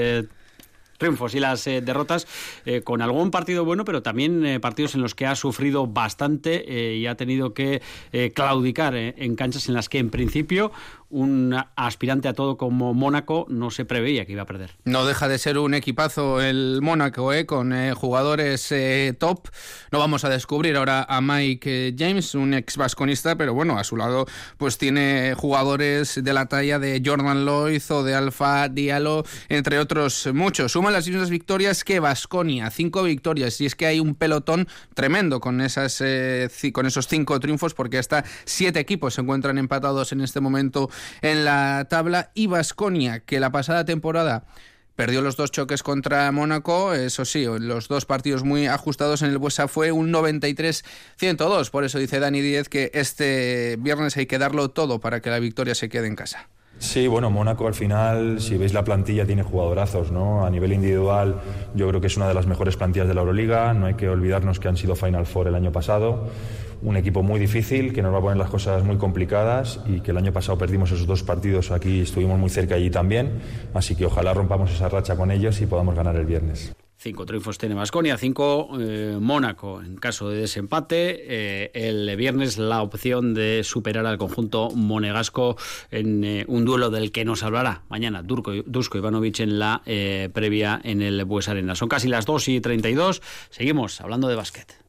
triunfos 1.01 1.35
y 1.35 1.41
las 1.41 1.67
eh, 1.67 1.81
derrotas, 1.81 2.29
eh, 2.65 2.83
con 2.83 3.03
algún 3.03 3.33
partido 3.33 3.65
bueno, 3.65 3.85
pero 3.85 4.03
también 4.03 4.47
eh, 4.47 4.61
partidos 4.61 4.95
en 4.95 5.01
los 5.01 5.17
que 5.17 5.27
ha 5.27 5.35
sufrido 5.35 5.89
bastante 5.89 6.61
y 6.71 7.07
ha 7.07 7.17
tenido 7.17 7.55
que 7.55 7.81
claudicar 8.35 8.95
en 8.95 9.35
canchas 9.35 9.69
en 9.69 9.75
las 9.75 9.89
que 9.89 9.99
en 9.99 10.11
principio 10.11 10.71
un 11.11 11.57
aspirante 11.77 12.29
a 12.29 12.35
todo 12.35 12.57
como 12.57 12.95
Mónaco 12.95 13.47
no 13.49 13.71
se 13.71 13.85
preveía 13.85 14.27
que 14.27 14.33
iba 14.33 14.43
a 14.43 14.47
perder. 14.47 14.77
No 14.85 15.07
deja 15.07 15.29
de 15.29 15.39
ser 15.39 15.59
un 15.59 15.75
equipazo 15.75 16.41
el 16.41 16.81
Mónaco, 16.83 17.33
¿eh? 17.33 17.47
con 17.47 17.73
jugadores 17.95 18.73
top. 19.19 19.49
No 19.91 19.99
vamos 19.99 20.25
a 20.25 20.29
descubrir 20.29 20.77
ahora 20.77 21.07
a 21.09 21.21
Mike 21.21 21.95
James, 21.99 22.35
un 22.35 22.55
ex 22.55 22.77
vasconista, 22.77 23.37
pero 23.37 23.55
bueno, 23.55 23.79
a 23.79 23.85
su 23.85 23.97
lado 23.97 24.27
pues 24.57 24.79
tiene 24.79 25.35
jugadores 25.37 26.23
de 26.23 26.33
la 26.33 26.47
talla 26.47 26.79
de 26.79 27.03
Jordan 27.05 27.45
Lloyd 27.45 27.83
o 27.91 28.03
de 28.03 28.15
Alfa 28.15 28.69
Diallo, 28.69 29.25
entre 29.49 29.79
otros 29.79 30.29
muchos 30.33 30.77
las 30.91 31.07
mismas 31.07 31.31
victorias 31.31 31.85
que 31.85 32.01
Vasconia, 32.01 32.71
cinco 32.71 33.03
victorias. 33.03 33.61
Y 33.61 33.67
es 33.67 33.75
que 33.75 33.87
hay 33.87 34.01
un 34.01 34.15
pelotón 34.15 34.67
tremendo 34.95 35.41
con, 35.41 35.61
esas, 35.61 36.01
eh, 36.01 36.49
con 36.73 36.87
esos 36.87 37.07
cinco 37.07 37.39
triunfos, 37.39 37.75
porque 37.75 37.99
hasta 37.99 38.25
siete 38.45 38.81
equipos 38.81 39.15
se 39.15 39.21
encuentran 39.21 39.59
empatados 39.59 40.13
en 40.13 40.21
este 40.21 40.41
momento 40.41 40.91
en 41.23 41.45
la 41.45 41.87
tabla. 41.89 42.31
Y 42.35 42.47
Vasconia, 42.47 43.21
que 43.21 43.41
la 43.41 43.51
pasada 43.51 43.85
temporada 43.85 44.45
perdió 44.97 45.23
los 45.23 45.37
dos 45.37 45.51
choques 45.51 45.83
contra 45.83 46.31
Mónaco, 46.31 46.93
eso 46.93 47.25
sí, 47.25 47.47
los 47.47 47.89
dos 47.89 48.05
partidos 48.05 48.45
muy 48.45 48.67
ajustados 48.67 49.23
en 49.23 49.31
el 49.31 49.39
Buesa 49.39 49.67
fue 49.67 49.93
un 49.93 50.13
93-102. 50.13 51.71
Por 51.71 51.85
eso 51.85 51.99
dice 51.99 52.21
Dani 52.21 52.43
Díez 52.43 52.69
que 52.69 52.91
este 52.93 53.77
viernes 53.79 54.17
hay 54.19 54.27
que 54.27 54.39
darlo 54.39 54.71
todo 54.71 55.01
para 55.01 55.21
que 55.21 55.31
la 55.31 55.39
victoria 55.39 55.75
se 55.75 55.89
quede 55.89 56.07
en 56.07 56.17
casa. 56.17 56.49
Sí, 56.81 57.07
bueno, 57.09 57.31
Mónaco 57.31 57.67
al 57.67 57.75
final, 57.75 58.41
si 58.41 58.57
veis 58.57 58.73
la 58.73 58.85
plantilla, 58.85 59.27
tiene 59.27 59.43
jugadorazos, 59.43 60.11
¿no? 60.11 60.47
A 60.47 60.51
nivel 60.51 60.73
individual, 60.73 61.41
yo 61.75 61.87
creo 61.89 62.01
que 62.01 62.07
es 62.07 62.17
una 62.17 62.27
de 62.27 62.33
las 62.33 62.47
mejores 62.47 62.77
plantillas 62.77 63.07
de 63.07 63.15
la 63.15 63.21
Euroliga. 63.21 63.75
No 63.75 63.87
hay 63.87 63.95
que 63.95 64.09
olvidarnos 64.09 64.61
que 64.61 64.69
han 64.69 64.79
sido 64.79 64.97
Final 64.97 65.27
Four 65.27 65.49
el 65.49 65.55
año 65.55 65.73
pasado. 65.73 66.31
Un 66.83 66.97
equipo 66.97 67.23
muy 67.23 67.39
difícil, 67.39 67.93
que 67.93 68.03
nos 68.03 68.13
va 68.13 68.19
a 68.19 68.21
poner 68.23 68.39
las 68.39 68.51
cosas 68.51 68.83
muy 68.85 68.97
complicadas 68.97 69.81
y 69.87 70.01
que 70.01 70.13
el 70.13 70.17
año 70.17 70.33
pasado 70.33 70.57
perdimos 70.57 70.91
esos 70.91 71.07
dos 71.07 71.23
partidos 71.23 71.71
aquí, 71.71 72.01
estuvimos 72.01 72.39
muy 72.39 72.49
cerca 72.49 72.77
allí 72.77 72.91
también. 72.91 73.41
Así 73.75 73.95
que 73.95 74.07
ojalá 74.07 74.33
rompamos 74.33 74.73
esa 74.73 74.89
racha 74.89 75.17
con 75.17 75.31
ellos 75.31 75.61
y 75.61 75.67
podamos 75.67 75.95
ganar 75.95 76.17
el 76.17 76.25
viernes. 76.25 76.73
Cinco 77.03 77.25
triunfos 77.25 77.57
tiene 77.57 77.75
Masconia, 77.75 78.19
cinco 78.19 78.69
eh, 78.79 79.17
Mónaco. 79.19 79.81
En 79.81 79.97
caso 79.97 80.29
de 80.29 80.41
desempate, 80.43 81.17
eh, 81.29 81.71
el 81.73 82.15
viernes 82.15 82.59
la 82.59 82.83
opción 82.83 83.33
de 83.33 83.63
superar 83.65 84.05
al 84.05 84.19
conjunto 84.19 84.69
monegasco 84.71 85.57
en 85.91 86.25
eh, 86.25 86.45
un 86.47 86.67
duelo 86.67 86.91
del 86.91 87.11
que 87.11 87.25
nos 87.25 87.43
hablará 87.43 87.85
mañana 87.89 88.23
Durko, 88.23 88.53
Dusko 88.67 88.99
Ivanovic 88.99 89.41
en 89.41 89.59
la 89.59 89.81
previa 90.35 90.79
en 90.85 91.01
el 91.01 91.25
Bues 91.25 91.49
Arena. 91.49 91.75
Son 91.75 91.89
casi 91.89 92.07
las 92.07 92.27
2 92.27 92.49
y 92.49 92.61
32. 92.61 93.23
Seguimos 93.49 93.99
hablando 94.03 94.29
de 94.29 94.37
básquet. 94.37 94.80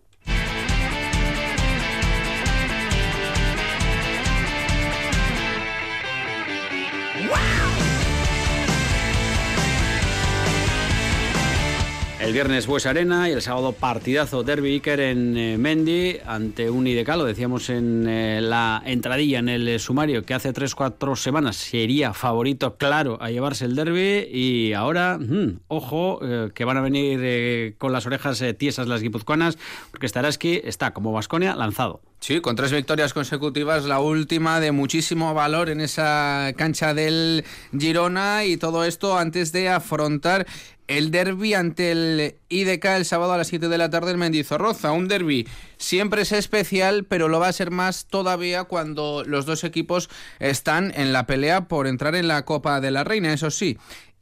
El 12.21 12.33
viernes 12.33 12.67
Bues 12.67 12.85
Arena 12.85 13.27
y 13.27 13.31
el 13.31 13.41
sábado 13.41 13.71
partidazo 13.71 14.43
Derby 14.43 14.73
Iker 14.73 14.99
en 14.99 15.35
eh, 15.35 15.57
Mendy 15.57 16.19
ante 16.23 16.69
un 16.69 16.85
IDK, 16.85 17.07
lo 17.15 17.25
decíamos 17.25 17.71
en 17.71 18.07
eh, 18.07 18.39
la 18.41 18.83
entradilla, 18.85 19.39
en 19.39 19.49
el 19.49 19.79
sumario, 19.79 20.21
que 20.21 20.35
hace 20.35 20.53
3-4 20.53 21.15
semanas 21.15 21.55
sería 21.55 22.13
favorito 22.13 22.77
claro 22.77 23.17
a 23.19 23.31
llevarse 23.31 23.65
el 23.65 23.75
Derby 23.75 24.29
y 24.31 24.73
ahora, 24.73 25.17
mm, 25.17 25.61
ojo, 25.67 26.19
eh, 26.21 26.51
que 26.53 26.63
van 26.63 26.77
a 26.77 26.81
venir 26.81 27.75
con 27.79 27.91
las 27.91 28.05
orejas 28.05 28.43
tiesas 28.55 28.87
las 28.87 29.01
guipuzcoanas, 29.01 29.57
porque 29.89 30.07
Staraski 30.07 30.61
está 30.63 30.93
como 30.93 31.11
Vasconia 31.11 31.55
lanzado. 31.55 32.01
Sí, 32.23 32.39
con 32.39 32.55
tres 32.55 32.71
victorias 32.71 33.15
consecutivas, 33.15 33.85
la 33.85 33.99
última 33.99 34.59
de 34.59 34.71
muchísimo 34.71 35.33
valor 35.33 35.71
en 35.71 35.81
esa 35.81 36.53
cancha 36.55 36.93
del 36.93 37.43
Girona 37.75 38.45
y 38.45 38.57
todo 38.57 38.85
esto 38.85 39.17
antes 39.17 39.51
de 39.51 39.69
afrontar 39.69 40.45
el 40.87 41.09
derby 41.09 41.55
ante 41.55 41.91
el 41.91 42.35
IDK 42.49 42.85
el 42.85 43.05
sábado 43.05 43.33
a 43.33 43.37
las 43.37 43.47
7 43.47 43.69
de 43.69 43.77
la 43.79 43.89
tarde 43.89 44.11
en 44.11 44.19
Mendizorroza. 44.19 44.91
Un 44.91 45.07
derby 45.07 45.47
siempre 45.77 46.21
es 46.21 46.31
especial, 46.31 47.05
pero 47.05 47.27
lo 47.27 47.39
va 47.39 47.47
a 47.47 47.53
ser 47.53 47.71
más 47.71 48.05
todavía 48.05 48.65
cuando 48.65 49.23
los 49.25 49.47
dos 49.47 49.63
equipos 49.63 50.07
están 50.37 50.93
en 50.95 51.13
la 51.13 51.25
pelea 51.25 51.67
por 51.67 51.87
entrar 51.87 52.13
en 52.13 52.27
la 52.27 52.45
Copa 52.45 52.81
de 52.81 52.91
la 52.91 53.03
Reina, 53.03 53.33
eso 53.33 53.49
sí. 53.49 53.79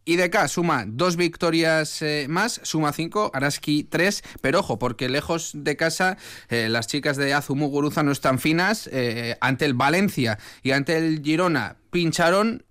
IDK 0.09 0.47
suma 0.47 0.85
dos 0.87 1.15
victorias 1.15 2.01
eh, 2.01 2.25
más, 2.29 2.59
suma 2.63 2.93
cinco, 2.93 3.29
Araski 3.33 3.83
tres, 3.83 4.23
pero 4.41 4.59
ojo, 4.59 4.79
porque 4.79 5.07
lejos 5.07 5.51
de 5.53 5.75
casa 5.75 6.17
eh, 6.49 6.67
las 6.69 6.87
chicas 6.87 7.15
de 7.15 7.33
Azumuguruza 7.33 8.01
no 8.01 8.11
están 8.11 8.39
finas. 8.39 8.89
Eh, 8.91 9.37
ante 9.39 9.65
el 9.65 9.75
Valencia 9.75 10.39
y 10.63 10.71
ante 10.71 10.97
el 10.97 11.21
Girona 11.23 11.77
pincharon 11.91 12.63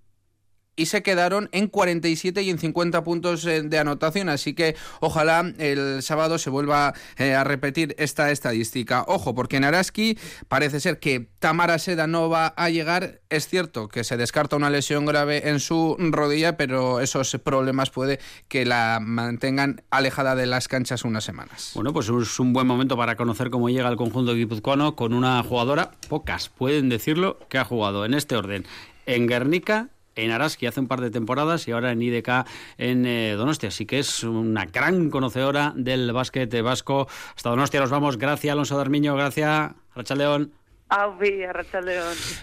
y 0.78 0.86
se 0.86 1.02
quedaron 1.02 1.50
en 1.52 1.66
47 1.66 2.42
y 2.42 2.50
en 2.50 2.58
50 2.58 3.04
puntos 3.04 3.44
eh, 3.44 3.62
de 3.62 3.78
anotación. 3.78 4.28
Así 4.28 4.54
que 4.54 4.76
ojalá 5.00 5.52
el 5.58 6.02
sábado 6.02 6.38
se 6.38 6.48
vuelva 6.48 6.94
eh, 7.18 7.34
a 7.34 7.44
repetir 7.44 7.94
esta 7.98 8.30
estadística. 8.30 9.04
Ojo, 9.08 9.34
porque 9.34 9.56
en 9.56 9.64
Araski 9.64 10.16
parece 10.46 10.80
ser 10.80 11.00
que 11.00 11.28
Tamara 11.40 11.78
Seda 11.78 12.06
no 12.06 12.30
va 12.30 12.46
a 12.56 12.70
llegar. 12.70 13.20
Es 13.28 13.48
cierto 13.48 13.88
que 13.88 14.04
se 14.04 14.16
descarta 14.16 14.56
una 14.56 14.70
lesión 14.70 15.04
grave 15.04 15.48
en 15.50 15.60
su 15.60 15.96
rodilla, 15.98 16.56
pero 16.56 17.00
esos 17.00 17.36
problemas 17.42 17.90
puede 17.90 18.20
que 18.46 18.64
la 18.64 19.00
mantengan 19.02 19.82
alejada 19.90 20.36
de 20.36 20.46
las 20.46 20.68
canchas 20.68 21.04
unas 21.04 21.24
semanas. 21.24 21.72
Bueno, 21.74 21.92
pues 21.92 22.08
es 22.08 22.40
un 22.40 22.52
buen 22.52 22.66
momento 22.66 22.96
para 22.96 23.16
conocer 23.16 23.50
cómo 23.50 23.68
llega 23.68 23.88
el 23.88 23.96
conjunto 23.96 24.34
guipuzcoano 24.34 24.94
con 24.94 25.12
una 25.12 25.42
jugadora, 25.42 25.90
pocas 26.08 26.48
pueden 26.48 26.88
decirlo, 26.88 27.38
que 27.48 27.58
ha 27.58 27.64
jugado 27.64 28.04
en 28.04 28.14
este 28.14 28.36
orden 28.36 28.64
en 29.06 29.26
Guernica, 29.26 29.88
en 30.18 30.30
Araski 30.32 30.66
hace 30.66 30.80
un 30.80 30.88
par 30.88 31.00
de 31.00 31.10
temporadas 31.10 31.66
y 31.68 31.72
ahora 31.72 31.92
en 31.92 32.02
IDK 32.02 32.44
en 32.76 33.06
eh, 33.06 33.32
Donostia. 33.32 33.68
Así 33.68 33.86
que 33.86 34.00
es 34.00 34.24
una 34.24 34.66
gran 34.66 35.10
conocedora 35.10 35.72
del 35.76 36.12
básquet 36.12 36.60
vasco. 36.62 37.08
Hasta 37.36 37.50
Donostia 37.50 37.80
nos 37.80 37.90
vamos. 37.90 38.18
Gracias, 38.18 38.52
Alonso 38.52 38.76
Darmiño. 38.76 39.14
Gracias, 39.14 39.72
Rachel 39.94 40.18
León. 40.18 40.52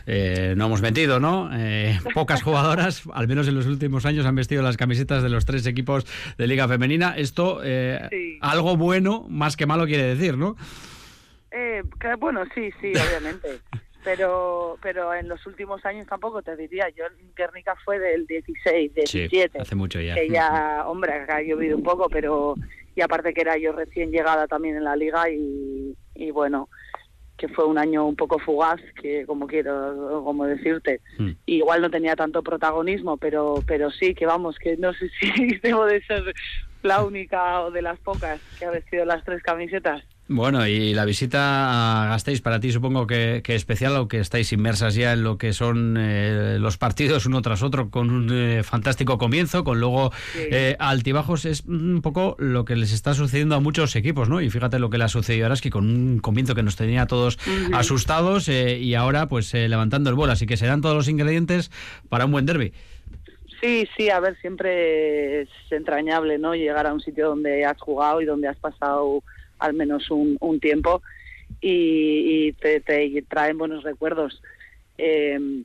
Eh, 0.06 0.54
no 0.56 0.68
hemos 0.68 0.82
metido, 0.82 1.20
¿no? 1.20 1.50
Eh, 1.52 2.00
pocas 2.14 2.44
jugadoras, 2.44 3.04
al 3.14 3.28
menos 3.28 3.48
en 3.48 3.56
los 3.56 3.66
últimos 3.66 4.06
años, 4.06 4.26
han 4.26 4.36
vestido 4.36 4.62
las 4.62 4.78
camisetas 4.78 5.24
de 5.24 5.30
los 5.30 5.46
tres 5.46 5.66
equipos 5.66 6.06
de 6.38 6.48
Liga 6.48 6.68
Femenina. 6.68 7.16
Esto, 7.18 7.62
algo 8.42 8.78
bueno, 8.78 9.26
más 9.30 9.58
que 9.58 9.66
malo 9.66 9.86
quiere 9.86 10.16
decir, 10.16 10.38
¿no? 10.38 10.56
bueno, 12.20 12.44
sí, 12.54 12.70
sí, 12.82 12.92
obviamente. 12.92 13.60
pero 14.06 14.78
pero 14.82 15.14
en 15.14 15.28
los 15.28 15.46
últimos 15.48 15.84
años 15.84 16.08
tampoco 16.08 16.42
te 16.44 16.56
diría 16.56 16.88
yo 16.90 17.04
Guernica 17.36 17.76
fue 17.84 18.00
del 18.00 18.28
16 18.28 18.94
17 18.94 19.60
hace 19.60 19.76
mucho 19.76 20.00
ya 20.00 20.14
que 20.14 20.30
ya 20.30 20.84
hombre 20.88 21.26
ha 21.28 21.42
llovido 21.42 21.76
un 21.76 21.84
poco 21.84 22.08
pero 22.08 22.56
y 22.96 23.02
aparte 23.02 23.34
que 23.34 23.42
era 23.42 23.58
yo 23.58 23.74
recién 23.74 24.12
llegada 24.12 24.48
también 24.48 24.78
en 24.78 24.84
la 24.84 24.96
liga 24.96 25.30
y, 25.30 25.98
y 26.14 26.32
bueno 26.32 26.70
que 27.36 27.50
fue 27.50 27.66
un 27.66 27.78
año 27.78 28.06
un 28.06 28.16
poco 28.16 28.40
fugaz 28.40 28.80
que 29.02 29.26
como 29.26 29.48
quiero 29.48 30.22
como 30.24 30.46
decirte 30.46 31.02
hmm. 31.18 31.32
igual 31.48 31.82
no 31.82 31.90
tenía 31.90 32.16
tanto 32.16 32.44
protagonismo 32.44 33.18
pero 33.18 33.64
pero 33.66 33.90
sí 33.90 34.14
que 34.14 34.28
vamos 34.28 34.58
que 34.60 34.78
no 34.78 34.94
sé 34.94 35.10
si 35.20 35.58
debo 35.64 35.86
de 35.86 36.02
ser 36.04 36.32
la 36.84 37.04
única 37.04 37.62
o 37.62 37.72
de 37.72 37.82
las 37.82 38.00
pocas 38.00 38.40
que 38.60 38.66
ha 38.66 38.70
vestido 38.70 39.04
las 39.04 39.24
tres 39.24 39.42
camisetas 39.42 40.04
bueno, 40.28 40.68
y 40.68 40.96
la 40.96 41.06
visita 41.06 42.04
a 42.04 42.08
Gasteiz 42.08 42.42
para 42.42 42.60
ti 42.60 42.72
supongo 42.72 43.06
que, 43.06 43.42
que 43.44 43.54
especial, 43.54 43.96
aunque 43.96 44.20
estáis 44.20 44.52
inmersas 44.54 44.96
ya 44.96 45.14
en 45.14 45.24
lo 45.24 45.38
que 45.38 45.54
son 45.54 45.98
eh, 46.00 46.58
los 46.60 46.78
partidos 46.78 47.28
uno 47.28 47.44
tras 47.44 47.62
otro 47.62 47.92
con 47.92 48.10
un 48.10 48.30
eh, 48.32 48.64
fantástico 48.64 49.20
comienzo, 49.20 49.64
con 49.64 49.80
luego 49.80 50.12
eh, 50.36 50.76
altibajos, 50.80 51.46
es 51.46 51.64
un 51.66 52.02
poco 52.02 52.36
lo 52.40 52.66
que 52.66 52.76
les 52.76 52.92
está 52.92 53.14
sucediendo 53.14 53.54
a 53.54 53.60
muchos 53.60 53.96
equipos, 53.96 54.28
¿no? 54.28 54.42
Y 54.42 54.50
fíjate 54.50 54.80
lo 54.80 54.90
que 54.90 54.98
le 54.98 55.04
ha 55.04 55.10
sucedido 55.10 55.46
a 55.46 55.48
Araski 55.48 55.70
con 55.70 55.88
un 55.88 56.20
comienzo 56.20 56.56
que 56.56 56.64
nos 56.64 56.76
tenía 56.76 57.04
a 57.04 57.08
todos 57.08 57.38
asustados 57.72 58.50
y 58.50 58.96
ahora 58.96 59.28
pues 59.28 59.54
levantando 59.54 60.10
el 60.10 60.16
vuelo, 60.16 60.34
así 60.34 60.48
que 60.48 60.58
serán 60.58 60.82
todos 60.82 60.96
los 60.96 61.08
ingredientes 61.08 61.70
para 62.10 62.26
un 62.26 62.32
buen 62.32 62.48
derby. 62.48 62.74
Sí, 63.62 63.88
sí, 63.96 64.10
a 64.10 64.20
ver, 64.20 64.38
siempre 64.42 65.42
es 65.42 65.50
entrañable, 65.72 66.38
¿no? 66.38 66.56
Llegar 66.56 66.88
a 66.88 66.94
un 66.94 67.00
sitio 67.00 67.30
donde 67.30 67.66
has 67.66 67.80
jugado 67.80 68.22
y 68.22 68.26
donde 68.26 68.48
has 68.48 68.58
pasado 68.58 69.24
al 69.60 69.74
menos 69.74 70.10
un, 70.12 70.38
un 70.40 70.60
tiempo 70.60 71.02
y, 71.62 72.54
te, 72.54 72.82
traen 73.28 73.58
buenos 73.58 73.84
recuerdos. 73.84 74.42
Eh, 74.98 75.64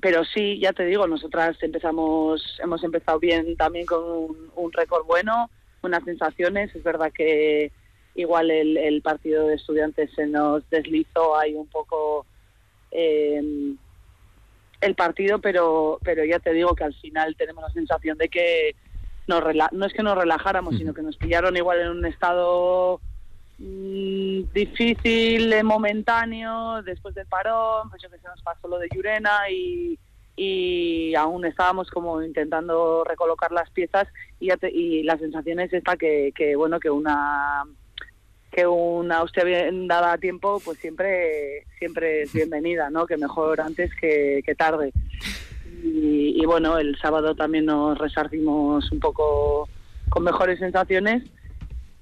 pero 0.00 0.24
sí, 0.24 0.58
ya 0.58 0.72
te 0.72 0.84
digo, 0.84 1.06
nosotras 1.06 1.56
empezamos, 1.62 2.58
hemos 2.62 2.84
empezado 2.84 3.18
bien 3.18 3.56
también 3.56 3.86
con 3.86 4.02
un, 4.54 4.72
récord 4.72 5.06
bueno, 5.06 5.50
unas 5.82 6.04
sensaciones. 6.04 6.74
Es 6.74 6.82
verdad 6.82 7.12
que 7.12 7.72
igual 8.14 8.50
el, 8.50 9.02
partido 9.02 9.46
de 9.46 9.54
estudiantes 9.54 10.10
se 10.14 10.26
nos 10.26 10.68
deslizó 10.70 11.36
ahí 11.36 11.54
un 11.54 11.66
poco 11.68 12.26
eh, 12.90 13.42
el 14.80 14.94
partido, 14.94 15.38
pero, 15.40 15.98
pero 16.02 16.24
ya 16.24 16.38
te 16.38 16.52
digo 16.52 16.74
que 16.74 16.84
al 16.84 16.94
final 16.94 17.34
tenemos 17.36 17.62
la 17.62 17.70
sensación 17.70 18.18
de 18.18 18.28
que 18.28 18.74
nos 19.26 19.42
no 19.72 19.86
es 19.86 19.92
que 19.92 20.02
nos 20.02 20.16
relajáramos, 20.16 20.76
sino 20.76 20.94
que 20.94 21.02
nos 21.02 21.16
pillaron 21.16 21.56
igual 21.56 21.80
en 21.80 21.88
un 21.88 22.06
estado 22.06 23.00
difícil, 23.58 25.54
momentáneo, 25.64 26.82
después 26.82 27.14
del 27.14 27.26
parón, 27.26 27.88
pues 27.90 28.02
yo 28.02 28.10
que 28.10 28.18
se 28.18 28.28
nos 28.28 28.42
pasó 28.42 28.68
lo 28.68 28.78
de 28.78 28.88
Llurena 28.94 29.50
y, 29.50 29.98
y 30.36 31.14
aún 31.14 31.44
estábamos 31.46 31.90
como 31.90 32.22
intentando 32.22 33.04
recolocar 33.04 33.52
las 33.52 33.70
piezas 33.70 34.08
y, 34.40 34.50
y 34.68 35.02
la 35.04 35.16
sensación 35.18 35.60
es 35.60 35.72
esta 35.72 35.96
que, 35.96 36.32
que 36.34 36.54
bueno 36.56 36.78
que 36.78 36.90
una 36.90 37.64
que 38.56 38.66
una 38.66 39.22
hostia 39.22 39.44
bien 39.44 39.86
dada 39.86 40.16
tiempo, 40.16 40.60
pues 40.64 40.78
siempre, 40.78 41.66
siempre 41.78 42.22
es 42.22 42.32
bienvenida, 42.32 42.88
¿no? 42.88 43.06
Que 43.06 43.18
mejor 43.18 43.60
antes 43.60 43.94
que, 44.00 44.42
tarde. 44.56 44.92
Y, 45.82 46.44
bueno, 46.46 46.78
el 46.78 46.96
sábado 46.96 47.34
también 47.34 47.66
nos 47.66 47.98
resarcimos 47.98 48.90
un 48.90 48.98
poco 48.98 49.68
con 50.08 50.24
mejores 50.24 50.58
sensaciones 50.58 51.22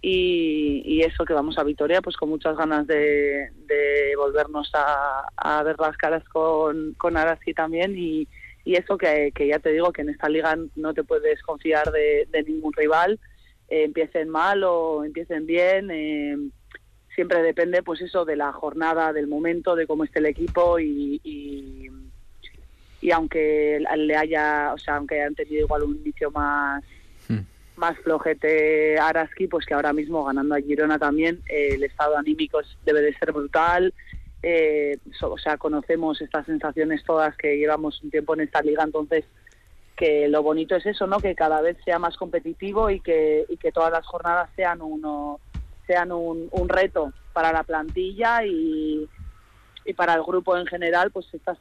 y, 0.06 1.02
eso 1.02 1.24
que 1.24 1.34
vamos 1.34 1.58
a 1.58 1.64
Vitoria, 1.64 2.02
pues 2.02 2.16
con 2.16 2.28
muchas 2.28 2.56
ganas 2.56 2.86
de, 2.86 3.50
volvernos 4.16 4.70
a, 4.74 5.62
ver 5.62 5.76
las 5.78 5.96
caras 5.96 6.24
con, 6.24 6.94
con 6.94 7.16
Araski 7.16 7.54
también 7.54 7.96
y, 7.96 8.28
eso 8.64 8.96
que, 8.96 9.32
ya 9.36 9.58
te 9.58 9.72
digo 9.72 9.92
que 9.92 10.02
en 10.02 10.08
esta 10.08 10.28
liga 10.28 10.56
no 10.76 10.94
te 10.94 11.04
puedes 11.04 11.42
confiar 11.42 11.90
de 11.92 12.44
ningún 12.46 12.72
rival 12.72 13.20
eh, 13.68 13.84
empiecen 13.84 14.28
mal 14.28 14.62
o 14.64 15.04
empiecen 15.04 15.46
bien. 15.46 15.90
Eh, 15.90 16.36
siempre 17.14 17.42
depende, 17.42 17.82
pues 17.82 18.00
eso, 18.00 18.24
de 18.24 18.36
la 18.36 18.52
jornada, 18.52 19.12
del 19.12 19.26
momento, 19.26 19.74
de 19.74 19.86
cómo 19.86 20.04
esté 20.04 20.18
el 20.18 20.26
equipo 20.26 20.78
y, 20.78 21.20
y, 21.24 23.10
aunque 23.10 23.84
le 23.96 24.16
haya, 24.16 24.72
o 24.74 24.78
sea, 24.78 24.96
aunque 24.96 25.16
hayan 25.20 25.34
tenido 25.34 25.62
igual 25.62 25.82
un 25.82 25.96
inicio 25.96 26.30
más. 26.30 26.82
Más 27.76 27.98
flojete 27.98 28.98
Araski, 28.98 29.48
pues 29.48 29.66
que 29.66 29.74
ahora 29.74 29.92
mismo 29.92 30.24
ganando 30.24 30.54
a 30.54 30.60
Girona 30.60 30.98
también 30.98 31.40
eh, 31.48 31.70
el 31.74 31.84
estado 31.84 32.16
anímico 32.16 32.60
debe 32.84 33.02
de 33.02 33.14
ser 33.14 33.32
brutal. 33.32 33.92
o 35.22 35.38
sea, 35.38 35.56
conocemos 35.56 36.20
estas 36.20 36.46
sensaciones 36.46 37.02
todas 37.04 37.36
que 37.36 37.56
llevamos 37.56 38.02
un 38.02 38.10
tiempo 38.10 38.34
en 38.34 38.40
esta 38.40 38.62
liga, 38.62 38.84
entonces 38.84 39.24
que 39.96 40.28
lo 40.28 40.42
bonito 40.42 40.74
es 40.76 40.86
eso, 40.86 41.06
¿no? 41.06 41.20
Que 41.20 41.34
cada 41.34 41.60
vez 41.60 41.76
sea 41.84 41.98
más 41.98 42.16
competitivo 42.16 42.90
y 42.90 43.00
que, 43.00 43.46
y 43.48 43.56
que 43.56 43.72
todas 43.72 43.92
las 43.92 44.06
jornadas 44.06 44.50
sean 44.56 44.82
uno 44.82 45.40
sean 45.86 46.12
un, 46.12 46.48
un 46.50 46.68
reto 46.68 47.12
para 47.32 47.52
la 47.52 47.62
plantilla 47.62 48.44
y, 48.44 49.08
y 49.84 49.92
para 49.92 50.14
el 50.14 50.22
grupo 50.22 50.56
en 50.56 50.66
general, 50.66 51.10
pues 51.10 51.26
estás 51.34 51.58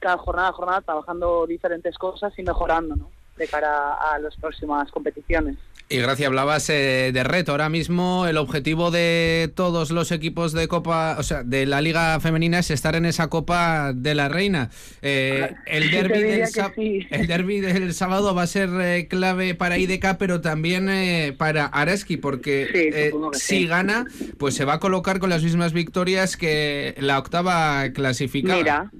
cada 0.00 0.18
jornada 0.18 0.52
jornada 0.52 0.80
trabajando 0.80 1.46
diferentes 1.46 1.96
cosas 1.96 2.36
y 2.38 2.42
mejorando, 2.42 2.96
¿no? 2.96 3.10
De 3.38 3.46
cara 3.46 3.94
a 3.94 4.18
las 4.18 4.36
próximas 4.36 4.90
competiciones. 4.90 5.56
Y 5.90 5.96
Gracia, 6.00 6.26
hablabas 6.26 6.68
eh, 6.68 7.12
de 7.14 7.24
reto. 7.24 7.52
Ahora 7.52 7.70
mismo 7.70 8.26
el 8.26 8.36
objetivo 8.36 8.90
de 8.90 9.50
todos 9.54 9.90
los 9.90 10.12
equipos 10.12 10.52
de 10.52 10.68
Copa, 10.68 11.16
o 11.18 11.22
sea, 11.22 11.44
de 11.44 11.64
la 11.64 11.80
Liga 11.80 12.20
Femenina 12.20 12.58
es 12.58 12.70
estar 12.70 12.94
en 12.94 13.06
esa 13.06 13.28
Copa 13.28 13.94
de 13.94 14.14
la 14.14 14.28
Reina. 14.28 14.68
Eh, 15.00 15.54
el, 15.64 15.90
derby 15.90 16.20
del 16.20 17.72
el 17.72 17.80
del 17.80 17.94
sábado 17.94 18.34
va 18.34 18.42
a 18.42 18.46
ser 18.46 18.68
eh, 18.82 19.08
clave 19.08 19.54
para 19.54 19.78
IDK, 19.78 20.18
pero 20.18 20.42
también 20.42 20.90
para 21.38 21.64
Araski, 21.64 22.18
porque 22.18 23.10
si 23.32 23.66
gana, 23.66 24.04
pues 24.36 24.54
se 24.56 24.66
va 24.66 24.74
a 24.74 24.80
colocar 24.80 25.20
con 25.20 25.30
las 25.30 25.42
mismas 25.42 25.72
victorias 25.72 26.36
que 26.36 26.96
la 26.98 27.18
octava 27.18 27.90
clasificada. 27.94 28.58
Mira. 28.58 28.90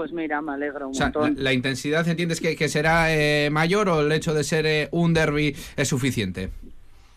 Pues 0.00 0.12
mira, 0.12 0.40
me 0.40 0.52
alegro 0.52 0.88
un 0.88 0.96
montón. 0.98 1.34
La, 1.36 1.52
intensidad, 1.52 2.08
¿entiendes 2.08 2.40
que, 2.40 2.68
será 2.70 3.14
eh, 3.14 3.50
mayor 3.50 3.90
o 3.90 4.00
el 4.00 4.10
hecho 4.12 4.32
de 4.32 4.44
ser 4.44 4.64
eh, 4.64 4.88
un 4.92 5.12
derby 5.12 5.54
es 5.76 5.88
suficiente? 5.88 6.48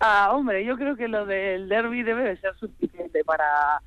Ah, 0.02 0.32
hombre, 0.34 0.66
yo 0.66 0.76
creo 0.76 0.98
que 0.98 1.08
lo 1.08 1.26
del 1.26 1.70
derby 1.70 2.04
debe 2.04 2.24
de 2.24 2.36
ser 2.36 2.54
suficiente 2.58 3.24
para, 3.24 3.82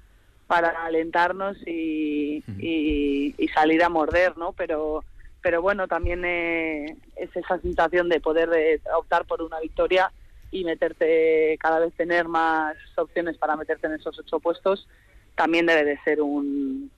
para 0.47 0.87
alentarnos 0.87 1.59
y, 1.67 2.43
y, 2.59 3.49
salir 3.49 3.85
a 3.85 3.91
morder, 3.91 4.39
¿no? 4.39 4.55
Pero, 4.55 5.05
pero 5.43 5.61
bueno, 5.61 5.87
también 5.89 6.25
eh, 6.25 6.97
es 7.17 7.37
esa 7.37 7.61
sensación 7.61 8.09
de 8.09 8.21
poder 8.21 8.81
optar 8.97 9.27
por 9.27 9.43
una 9.43 9.61
victoria 9.61 10.11
y 10.51 10.65
meterte, 10.65 11.59
cada 11.61 11.81
vez 11.81 11.93
tener 11.93 12.29
más 12.29 12.75
opciones 12.97 13.37
para 13.37 13.57
meterte 13.57 13.89
en 13.89 13.93
esos 13.93 14.19
ocho 14.19 14.41
puestos, 14.41 14.89
también 15.35 15.67
debe 15.67 15.85
de 15.85 15.99
ser 16.03 16.23
un, 16.23 16.91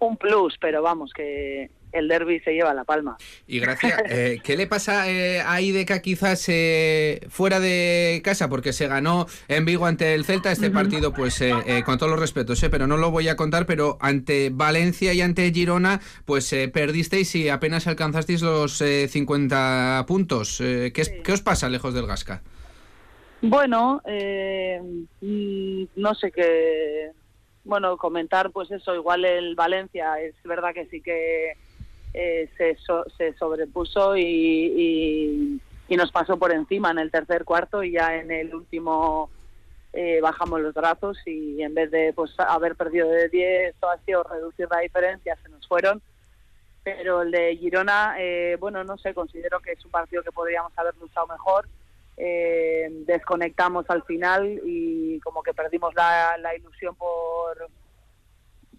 un 0.00 0.16
plus, 0.16 0.56
pero 0.60 0.82
vamos, 0.82 1.12
que 1.12 1.70
el 1.92 2.08
derby 2.08 2.40
se 2.40 2.52
lleva 2.52 2.74
la 2.74 2.84
palma. 2.84 3.16
Y 3.46 3.58
gracias. 3.58 4.02
Eh, 4.08 4.40
¿Qué 4.42 4.56
le 4.56 4.66
pasa 4.66 5.10
eh, 5.10 5.40
a 5.40 5.60
IDK 5.60 6.00
quizás 6.00 6.48
eh, 6.48 7.20
fuera 7.28 7.60
de 7.60 8.20
casa? 8.24 8.48
Porque 8.48 8.72
se 8.72 8.86
ganó 8.86 9.26
en 9.48 9.64
Vigo 9.64 9.86
ante 9.86 10.14
el 10.14 10.24
Celta 10.24 10.52
este 10.52 10.70
partido, 10.70 11.12
pues 11.12 11.42
con 11.84 11.98
todos 11.98 12.10
los 12.10 12.20
respetos, 12.20 12.64
pero 12.70 12.86
no 12.86 12.96
lo 12.96 13.10
voy 13.10 13.28
a 13.28 13.36
contar, 13.36 13.66
pero 13.66 13.98
ante 14.00 14.50
Valencia 14.52 15.12
y 15.12 15.20
ante 15.20 15.50
Girona, 15.52 16.00
pues 16.24 16.54
perdisteis 16.72 17.34
y 17.34 17.48
apenas 17.48 17.86
alcanzasteis 17.86 18.42
los 18.42 18.78
50 18.78 20.04
puntos. 20.06 20.58
¿qué, 20.58 21.22
¿Qué 21.24 21.32
os 21.32 21.42
pasa 21.42 21.68
lejos 21.68 21.94
del 21.94 22.06
Gasca? 22.06 22.42
Bueno, 23.42 24.00
mm, 24.06 25.84
no 25.96 26.14
sé 26.14 26.30
qué 26.30 27.10
bueno, 27.66 27.96
comentar 27.96 28.50
pues 28.50 28.70
eso, 28.70 28.94
igual 28.94 29.24
el 29.24 29.54
Valencia, 29.54 30.20
es 30.20 30.34
verdad 30.44 30.72
que 30.72 30.86
sí 30.86 31.00
que 31.00 31.56
eh, 32.14 32.48
se, 32.56 32.76
se 33.16 33.32
sobrepuso 33.36 34.16
y, 34.16 35.60
y, 35.88 35.96
nos 35.96 36.12
pasó 36.12 36.36
por 36.36 36.52
encima 36.52 36.90
en 36.90 36.98
el 36.98 37.10
tercer 37.10 37.44
cuarto 37.44 37.82
y 37.82 37.92
ya 37.92 38.16
en 38.16 38.30
el 38.30 38.54
último 38.54 39.30
eh, 39.92 40.20
bajamos 40.20 40.60
los 40.60 40.74
brazos 40.74 41.18
y 41.26 41.62
en 41.62 41.74
vez 41.74 41.90
de 41.90 42.12
pues 42.12 42.38
haber 42.38 42.76
perdido 42.76 43.08
de 43.08 43.28
10 43.28 43.74
o 43.80 43.88
ha 43.88 43.98
sido 43.98 44.22
reducir 44.22 44.68
la 44.70 44.80
diferencia, 44.80 45.36
se 45.42 45.48
nos 45.48 45.66
fueron. 45.66 46.02
Pero 46.84 47.22
el 47.22 47.30
de 47.32 47.56
Girona, 47.56 48.14
eh, 48.18 48.56
bueno, 48.60 48.84
no 48.84 48.96
sé, 48.98 49.14
considero 49.14 49.58
que 49.60 49.72
es 49.72 49.84
un 49.84 49.90
partido 49.90 50.22
que 50.22 50.32
podríamos 50.32 50.72
haber 50.76 50.94
luchado 50.98 51.26
mejor 51.26 51.66
eh, 52.16 52.88
desconectamos 53.06 53.84
al 53.88 54.02
final 54.04 54.60
y 54.64 55.20
como 55.20 55.42
que 55.42 55.52
perdimos 55.52 55.94
la, 55.94 56.36
ilusión 56.56 56.94
por 56.96 57.68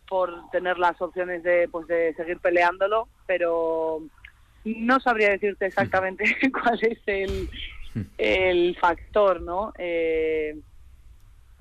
por 0.07 0.49
tener 0.51 0.79
las 0.79 0.99
opciones 1.01 1.43
de 1.43 1.67
pues 1.69 1.85
de 1.87 2.13
seguir 2.15 2.39
peleándolo 2.39 3.09
pero 3.25 4.01
no 4.63 4.99
sabría 4.99 5.31
decirte 5.31 5.65
exactamente 5.65 6.23
cuál 6.63 6.79
es 6.81 6.99
el, 7.05 7.49
el 8.17 8.75
factor 8.77 9.41
no 9.41 9.73
eh, 9.77 10.57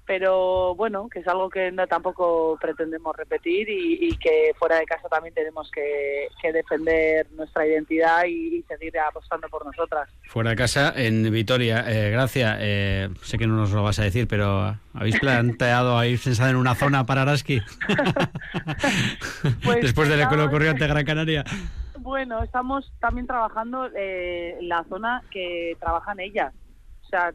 pero 0.07 0.75
bueno, 0.77 1.09
que 1.09 1.19
es 1.19 1.29
algo 1.29 1.51
que 1.51 1.73
no 1.73 1.87
tampoco 1.87 2.57
pretendemos 2.61 3.15
repetir 3.17 3.69
y, 3.69 4.17
que 4.19 4.53
fuera 4.59 4.79
de 4.79 4.87
casa 4.87 5.09
también 5.09 5.35
tenemos 5.35 5.71
que, 5.71 6.29
defender 6.53 7.27
nuestra 7.33 7.67
identidad 7.67 8.25
y, 8.25 8.63
seguir 8.69 8.99
apostando 8.99 9.49
por 9.49 9.67
nosotras. 9.67 10.09
Fuera 10.29 10.51
de 10.51 10.57
casa, 10.57 10.93
en 10.95 11.31
Vitoria, 11.31 11.85
eh, 11.89 12.11
Gracia, 12.11 12.57
eh, 12.61 13.09
sé 13.23 13.37
que 13.37 13.47
no 13.47 13.57
nos 13.57 13.73
lo 13.73 13.83
vas 13.83 13.99
a 13.99 14.05
decir, 14.05 14.29
pero 14.29 14.77
¿habéis 14.95 15.19
planteado 15.19 16.03
ir 16.05 16.21
pensado 16.21 16.51
en 16.51 16.57
una 16.57 16.75
zona 16.75 17.05
para 17.05 17.23
Araski? 17.23 17.61
Pues 19.65 19.83
Después 19.83 20.09
de 20.09 20.17
lo 20.17 20.29
que 20.29 20.37
ocurrió 20.41 20.71
ante 20.71 20.87
Gran 20.87 21.05
Canaria. 21.05 21.45
Bueno, 21.99 22.43
estamos 22.43 22.93
también 23.01 23.27
trabajando 23.27 23.89
eh, 23.97 24.57
la 24.63 24.85
zona 24.85 25.23
que 25.31 25.77
trabajan 25.81 26.21
ellas 26.21 26.53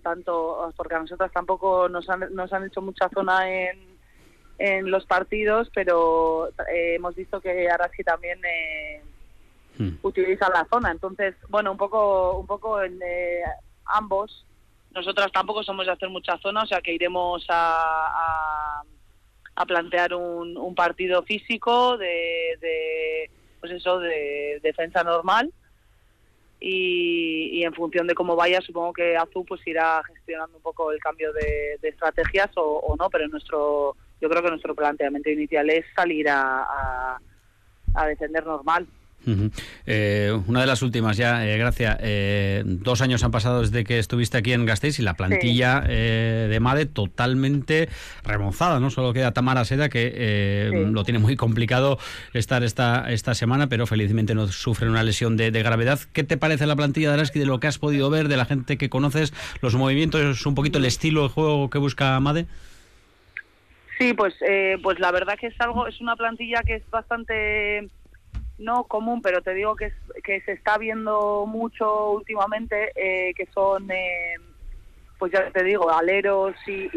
tanto, 0.01 0.73
porque 0.75 0.95
a 0.95 0.99
nosotros 0.99 1.31
tampoco 1.31 1.89
nos 1.89 2.09
han, 2.09 2.33
nos 2.33 2.51
han 2.53 2.65
hecho 2.65 2.81
mucha 2.81 3.09
zona 3.09 3.49
en, 3.49 3.79
en 4.57 4.91
los 4.91 5.05
partidos, 5.05 5.69
pero 5.73 6.49
eh, 6.71 6.95
hemos 6.95 7.15
visto 7.15 7.41
que 7.41 7.69
Araski 7.69 8.03
también 8.03 8.39
eh, 8.45 9.01
hmm. 9.77 9.89
utiliza 10.03 10.49
la 10.49 10.67
zona. 10.71 10.91
Entonces, 10.91 11.35
bueno, 11.49 11.71
un 11.71 11.77
poco, 11.77 12.37
un 12.37 12.47
poco 12.47 12.81
en 12.81 12.99
eh, 13.03 13.41
ambos. 13.85 14.45
Nosotras 14.91 15.31
tampoco 15.31 15.63
somos 15.63 15.85
de 15.85 15.93
hacer 15.93 16.09
mucha 16.09 16.37
zona, 16.39 16.63
o 16.63 16.67
sea 16.67 16.81
que 16.81 16.93
iremos 16.93 17.45
a, 17.49 18.83
a, 19.55 19.65
plantear 19.65 20.13
un, 20.13 20.57
un, 20.57 20.75
partido 20.75 21.23
físico 21.23 21.97
de, 21.97 22.57
de, 22.59 23.31
pues 23.59 23.71
eso, 23.71 23.99
de 23.99 24.59
defensa 24.61 25.03
normal 25.03 25.53
y, 26.63 27.63
en 27.63 27.73
función 27.73 28.05
de 28.05 28.13
cómo 28.13 28.35
vaya, 28.35 28.61
supongo 28.61 28.93
que 28.93 29.17
Azul 29.17 29.43
pues 29.47 29.65
irá 29.65 30.01
gestionando 30.03 30.57
un 30.57 30.63
poco 30.63 30.91
el 30.91 30.99
cambio 30.99 31.33
de, 31.33 31.79
estrategias 31.81 32.51
o, 32.55 32.95
no, 32.97 33.09
pero 33.09 33.27
nuestro, 33.27 33.95
yo 34.21 34.29
creo 34.29 34.43
que 34.43 34.49
nuestro 34.51 34.75
planteamiento 34.75 35.31
inicial 35.31 35.69
es 35.71 35.83
salir 35.95 36.29
a, 36.29 37.17
a, 37.95 38.07
defender 38.07 38.45
normal. 38.45 38.87
Eh, 39.85 40.31
una 40.47 40.61
de 40.61 40.67
las 40.67 40.81
últimas 40.81 41.17
ya, 41.17 41.45
eh, 41.45 41.57
gracias. 41.57 41.97
Eh, 42.01 42.63
dos 42.65 43.01
años 43.01 43.23
han 43.23 43.31
pasado 43.31 43.61
desde 43.61 43.83
que 43.83 43.99
estuviste 43.99 44.37
aquí 44.37 44.53
en 44.53 44.65
Gasteiz 44.65 44.99
y 44.99 45.03
la 45.03 45.13
plantilla 45.13 45.81
de 45.81 46.59
MADE 46.59 46.85
totalmente 46.85 47.89
remozada. 48.23 48.79
No 48.79 48.89
solo 48.89 49.13
queda 49.13 49.31
Tamara 49.31 49.65
Seda, 49.65 49.89
que 49.89 50.71
lo 50.91 51.03
tiene 51.03 51.19
muy 51.19 51.35
complicado 51.35 51.99
estar 52.33 52.63
esta, 52.63 53.11
esta 53.11 53.35
semana, 53.35 53.67
pero 53.67 53.87
felizmente 53.87 54.35
no 54.35 54.47
sufre 54.47 54.89
una 54.89 55.03
lesión 55.03 55.37
de, 55.37 55.51
gravedad. 55.61 55.99
¿Qué 56.13 56.23
te 56.23 56.37
parece 56.37 56.65
la 56.65 56.75
plantilla 56.75 57.09
de 57.09 57.13
Araski 57.15 57.39
de 57.39 57.45
lo 57.45 57.59
que 57.59 57.67
has 57.67 57.77
podido 57.77 58.09
ver, 58.09 58.27
de 58.27 58.37
la 58.37 58.45
gente 58.45 58.77
que 58.77 58.89
conoces, 58.89 59.33
los 59.61 59.75
movimientos, 59.75 60.45
un 60.45 60.55
poquito 60.55 60.79
el 60.79 60.85
estilo 60.85 61.23
de 61.23 61.29
juego 61.29 61.69
que 61.69 61.77
busca 61.77 62.19
MADE? 62.19 62.47
Sí, 63.99 64.13
pues, 64.13 64.33
pues 64.81 64.99
la 64.99 65.11
verdad 65.11 65.37
que 65.39 65.47
es 65.47 65.61
algo, 65.61 65.85
es 65.87 66.01
una 66.01 66.15
plantilla 66.15 66.63
que 66.65 66.75
es 66.75 66.89
bastante 66.89 67.89
no 68.57 68.83
común, 68.85 69.21
pero 69.21 69.41
te 69.41 69.53
digo 69.53 69.75
que, 69.75 69.93
que 70.23 70.41
se 70.41 70.53
está 70.53 70.77
viendo 70.77 71.45
mucho 71.47 72.11
últimamente, 72.11 72.91
eh, 72.95 73.33
que 73.33 73.47
son, 73.53 73.89
eh, 73.91 74.35
pues 75.17 75.31
ya 75.31 75.49
te 75.51 75.63
digo, 75.63 75.89
aleros 75.89 76.55
y, 76.67 76.89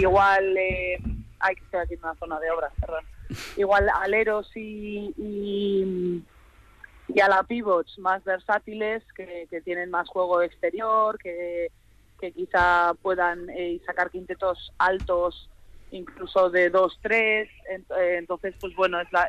igual, 0.00 0.56
eh, 0.56 0.98
hay 1.40 1.54
que 1.56 1.64
estar 1.64 1.80
aquí 1.82 1.94
en 1.94 2.00
una 2.00 2.14
zona 2.16 2.38
de 2.38 2.50
obras, 2.50 2.72
perdón, 2.80 3.04
igual 3.56 3.88
aleros 4.02 4.50
y, 4.54 5.14
y, 5.16 6.24
a 7.20 7.28
la 7.28 7.42
pivots 7.44 7.98
más 7.98 8.22
versátiles, 8.24 9.02
que, 9.14 9.46
tienen 9.64 9.90
más 9.90 10.08
juego 10.08 10.42
exterior, 10.42 11.16
que, 11.18 11.70
que 12.20 12.32
quizá 12.32 12.92
puedan 13.02 13.46
sacar 13.86 14.10
quintetos 14.10 14.72
altos 14.78 15.48
incluso 15.90 16.50
de 16.50 16.72
2-3, 16.72 17.48
entonces 18.18 18.54
pues 18.60 18.74
bueno, 18.74 19.00
es 19.00 19.10
la, 19.12 19.28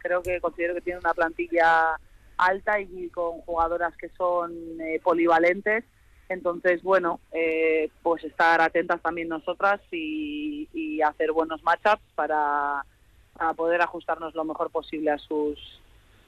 creo 0.00 0.22
que 0.22 0.40
considero 0.40 0.74
que 0.74 0.80
tiene 0.80 0.98
una 0.98 1.14
plantilla 1.14 1.98
alta 2.36 2.80
y 2.80 3.08
con 3.10 3.40
jugadoras 3.42 3.96
que 3.96 4.08
son 4.10 4.52
eh, 4.80 5.00
polivalentes. 5.02 5.84
Entonces, 6.28 6.82
bueno, 6.82 7.20
eh, 7.32 7.90
pues 8.02 8.24
estar 8.24 8.60
atentas 8.60 9.00
también 9.02 9.28
nosotras 9.28 9.80
y, 9.90 10.68
hacer 11.02 11.32
buenos 11.32 11.62
matchups 11.62 12.02
para, 12.14 12.84
para, 13.32 13.54
poder 13.54 13.80
ajustarnos 13.80 14.34
lo 14.34 14.44
mejor 14.44 14.70
posible 14.70 15.10
a 15.10 15.18
sus 15.18 15.58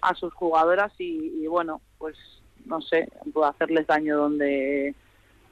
a 0.00 0.14
sus 0.14 0.32
jugadoras 0.32 0.90
y, 0.98 1.42
y 1.42 1.46
bueno, 1.46 1.82
pues 1.98 2.16
no 2.64 2.80
sé, 2.80 3.08
hacerles 3.44 3.86
daño 3.86 4.16
donde 4.16 4.94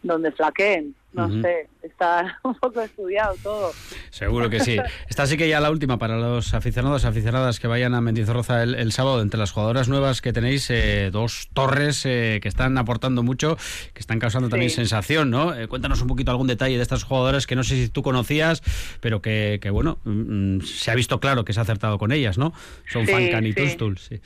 donde 0.03 0.33
flaqueen 0.33 0.95
no 1.13 1.43
sé, 1.43 1.69
está 1.83 2.39
un 2.45 2.55
poco 2.55 2.81
estudiado 2.81 3.35
todo. 3.43 3.73
Seguro 4.11 4.49
que 4.49 4.61
sí. 4.61 4.77
Esta 5.09 5.27
sí 5.27 5.37
que 5.37 5.49
ya 5.49 5.61
la 5.61 5.71
última 5.71 5.99
para 5.99 6.17
los 6.17 6.55
aficionados, 6.55 7.05
aficionadas 7.05 7.59
que 7.59 7.67
vayan 7.67 7.95
a 7.95 8.01
Mendizorroza 8.01 8.63
el, 8.63 8.93
sábado. 8.93 9.21
Entre 9.23 9.39
las 9.39 9.51
jugadoras 9.53 9.89
nuevas 9.89 10.21
que 10.21 10.33
tenéis, 10.33 10.71
eh, 10.71 11.11
dos 11.11 11.49
torres 11.53 12.07
eh, 12.07 12.39
que 12.43 12.49
están 12.49 12.79
aportando 12.79 13.23
mucho, 13.23 13.57
que 13.93 14.01
están 14.01 14.19
causando 14.19 14.49
también 14.49 14.71
sensación, 14.71 15.31
¿no? 15.31 15.55
Eh, 15.55 15.67
cuéntanos 15.69 16.01
un 16.01 16.09
poquito 16.09 16.31
algún 16.31 16.47
detalle 16.47 16.77
de 16.77 16.83
estas 16.83 17.05
jugadoras 17.05 17.47
que 17.47 17.57
no 17.57 17.65
sé 17.65 17.75
si 17.75 17.89
tú 17.89 18.03
conocías, 18.03 18.63
pero 19.01 19.21
que, 19.21 19.59
que 19.61 19.71
bueno, 19.71 19.99
mm, 20.05 20.57
mm, 20.57 20.61
se 20.63 20.91
ha 20.91 20.95
visto 20.95 21.19
claro 21.21 21.45
que 21.45 21.53
se 21.53 21.61
ha 21.61 21.63
acertado 21.63 21.99
con 21.99 22.13
ellas, 22.13 22.39
¿no? 22.39 22.53
Son 22.87 23.07
sí, 23.07 23.13
Fancan 23.13 23.47
y 23.47 23.53
Tustul, 23.53 23.99
sí. 23.99 24.21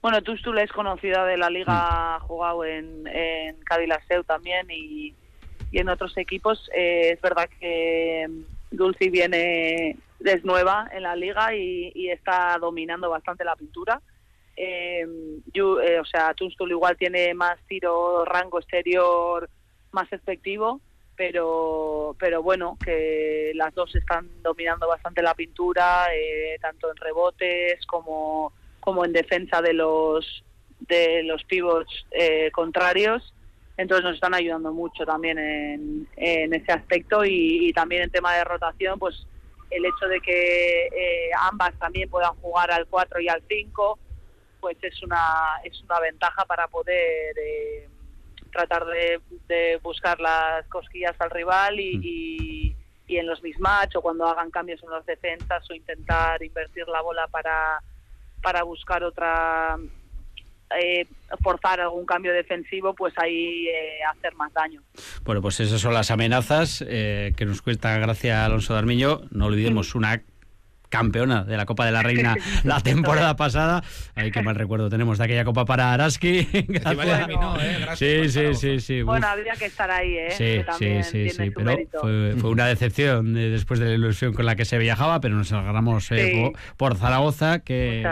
Bueno, 0.00 0.22
Tustul 0.22 0.58
es 0.58 0.70
conocida 0.70 1.24
de 1.24 1.36
la 1.36 1.50
liga, 1.50 2.16
ha 2.16 2.20
jugado 2.20 2.64
en, 2.64 3.06
en 3.08 3.56
Seu 4.08 4.22
también 4.22 4.68
y 4.70 5.14
en 5.78 5.88
otros 5.88 6.16
equipos 6.16 6.70
eh, 6.74 7.10
es 7.12 7.20
verdad 7.20 7.48
que 7.60 8.26
Dulci 8.70 9.10
viene 9.10 9.96
es 10.24 10.44
nueva 10.44 10.88
en 10.92 11.02
la 11.02 11.14
liga 11.14 11.54
y, 11.54 12.08
está 12.10 12.56
dominando 12.58 13.10
bastante 13.10 13.44
la 13.44 13.54
pintura. 13.54 14.00
Eh, 14.56 15.06
eh, 15.52 16.00
o 16.00 16.04
sea, 16.04 16.32
Tunstul 16.34 16.70
igual 16.70 16.96
tiene 16.96 17.34
más 17.34 17.58
tiro, 17.68 18.24
rango 18.24 18.58
exterior 18.58 19.48
más 19.92 20.10
efectivo, 20.12 20.80
pero 21.14 22.16
pero 22.18 22.42
bueno, 22.42 22.78
que 22.82 23.52
las 23.54 23.74
dos 23.74 23.94
están 23.94 24.28
dominando 24.42 24.88
bastante 24.88 25.22
la 25.22 25.34
pintura, 25.34 26.06
tanto 26.60 26.90
en 26.90 26.96
rebotes 26.96 27.86
como, 27.86 28.52
como 28.80 29.04
en 29.04 29.12
defensa 29.12 29.62
de 29.62 29.74
los 29.74 30.44
de 30.80 31.22
los 31.22 31.44
pivots 31.44 32.06
contrarios 32.52 33.32
entonces 33.76 34.04
nos 34.04 34.14
están 34.14 34.34
ayudando 34.34 34.72
mucho 34.72 35.04
también 35.04 35.38
en, 35.38 36.06
ese 36.16 36.72
aspecto 36.72 37.24
y, 37.24 37.72
también 37.74 38.02
en 38.02 38.10
tema 38.10 38.34
de 38.34 38.44
rotación, 38.44 38.98
pues 38.98 39.26
el 39.70 39.84
hecho 39.84 40.06
de 40.08 40.20
que 40.20 40.86
eh, 40.86 41.30
ambas 41.38 41.74
también 41.78 42.08
puedan 42.08 42.34
jugar 42.36 42.70
al 42.70 42.86
4 42.86 43.20
y 43.20 43.28
al 43.28 43.42
5, 43.48 43.98
pues 44.60 44.78
es 44.82 45.02
una, 45.02 45.60
es 45.64 45.80
una 45.82 46.00
ventaja 46.00 46.44
para 46.46 46.68
poder 46.68 47.36
eh, 47.38 47.88
tratar 48.50 48.86
de, 48.86 49.78
buscar 49.82 50.20
las 50.20 50.66
cosquillas 50.68 51.14
al 51.18 51.30
rival 51.30 51.78
y, 51.78 51.98
mm. 51.98 52.02
y, 52.02 52.76
y 53.08 53.16
en 53.18 53.26
los 53.26 53.42
mismatch 53.42 53.96
o 53.96 54.02
cuando 54.02 54.26
hagan 54.26 54.50
cambios 54.50 54.82
en 54.82 54.90
las 54.90 55.04
defensas 55.04 55.68
o 55.70 55.74
intentar 55.74 56.42
invertir 56.42 56.88
la 56.88 57.02
bola 57.02 57.28
para, 57.28 57.80
para 58.42 58.62
buscar 58.62 59.04
otra 59.04 59.76
eh, 60.78 61.06
forzar 61.42 61.80
algún 61.80 62.06
cambio 62.06 62.32
defensivo, 62.32 62.94
pues 62.94 63.14
ahí 63.18 63.68
eh, 63.68 63.98
hacer 64.10 64.34
más 64.34 64.52
daño. 64.52 64.82
Bueno, 65.24 65.42
pues 65.42 65.60
esas 65.60 65.80
son 65.80 65.94
las 65.94 66.10
amenazas 66.10 66.84
eh, 66.86 67.32
que 67.36 67.46
nos 67.46 67.62
cuesta 67.62 67.96
gracias 67.98 68.38
Alonso 68.38 68.74
Darmiño. 68.74 69.22
No 69.30 69.46
olvidemos 69.46 69.94
una 69.94 70.22
campeona 70.88 71.44
de 71.44 71.56
la 71.56 71.66
Copa 71.66 71.84
de 71.84 71.92
la 71.92 72.02
Reina 72.02 72.36
la 72.64 72.80
temporada 72.80 73.36
pasada. 73.36 73.82
Ay, 74.14 74.30
qué 74.30 74.42
mal 74.42 74.54
recuerdo 74.54 74.88
tenemos 74.88 75.18
de 75.18 75.24
aquella 75.24 75.44
Copa 75.44 75.64
para 75.64 75.92
Araski. 75.92 76.44
sí, 77.96 78.28
sí, 78.28 78.54
sí, 78.54 78.80
sí. 78.80 79.02
Bueno, 79.02 79.26
habría 79.26 79.54
que 79.54 79.66
estar 79.66 79.90
ahí, 79.90 80.14
¿eh? 80.16 80.30
Sí, 80.30 80.62
sí, 80.78 81.02
sí, 81.02 81.30
sí. 81.30 81.50
Pero 81.50 81.76
fue, 82.38 82.50
una 82.50 82.66
decepción 82.66 83.34
después 83.34 83.80
de 83.80 83.86
la 83.86 83.94
ilusión 83.94 84.32
con 84.32 84.46
la 84.46 84.56
que 84.56 84.64
se 84.64 84.78
viajaba, 84.78 85.20
pero 85.20 85.36
nos 85.36 85.52
agarramos 85.52 86.10
eh, 86.12 86.52
por, 86.76 86.96
Zaragoza, 86.96 87.60
que, 87.60 88.06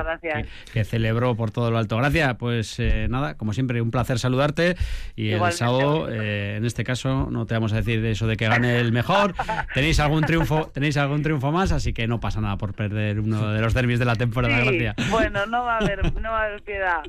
que, 0.72 0.84
celebró 0.84 1.34
por 1.36 1.50
todo 1.50 1.70
lo 1.70 1.78
alto. 1.78 1.96
Gracias. 1.96 2.36
Pues 2.36 2.78
eh, 2.78 3.06
nada, 3.08 3.34
como 3.36 3.52
siempre, 3.52 3.80
un 3.80 3.90
placer 3.90 4.18
saludarte. 4.18 4.76
Y 5.16 5.30
el 5.30 5.52
sábado, 5.52 6.08
eh, 6.10 6.56
en 6.56 6.64
este 6.64 6.84
caso, 6.84 7.28
no 7.30 7.46
te 7.46 7.54
vamos 7.54 7.72
a 7.72 7.76
decir 7.76 8.04
eso 8.04 8.26
de 8.26 8.36
que 8.36 8.48
gane 8.48 8.78
el 8.78 8.92
mejor. 8.92 9.34
tenéis 9.74 10.00
algún 10.00 10.22
triunfo, 10.24 10.70
tenéis 10.72 10.96
algún 10.96 11.22
triunfo 11.22 11.52
más, 11.52 11.72
así 11.72 11.92
que 11.92 12.06
no 12.06 12.20
pasa 12.20 12.40
nada 12.40 12.56
por 12.64 12.72
perder 12.72 13.20
uno 13.20 13.52
de 13.52 13.60
los 13.60 13.74
derbis 13.74 13.98
de 13.98 14.06
la 14.06 14.16
temporada, 14.16 14.58
gracias. 14.58 15.10
Bueno, 15.10 15.44
no 15.44 15.64
va 15.64 15.74
a 15.74 15.78
haber, 15.80 16.14
no 16.22 16.30
va 16.30 16.40
a 16.40 16.44
haber 16.46 16.62
piedad. 16.62 17.02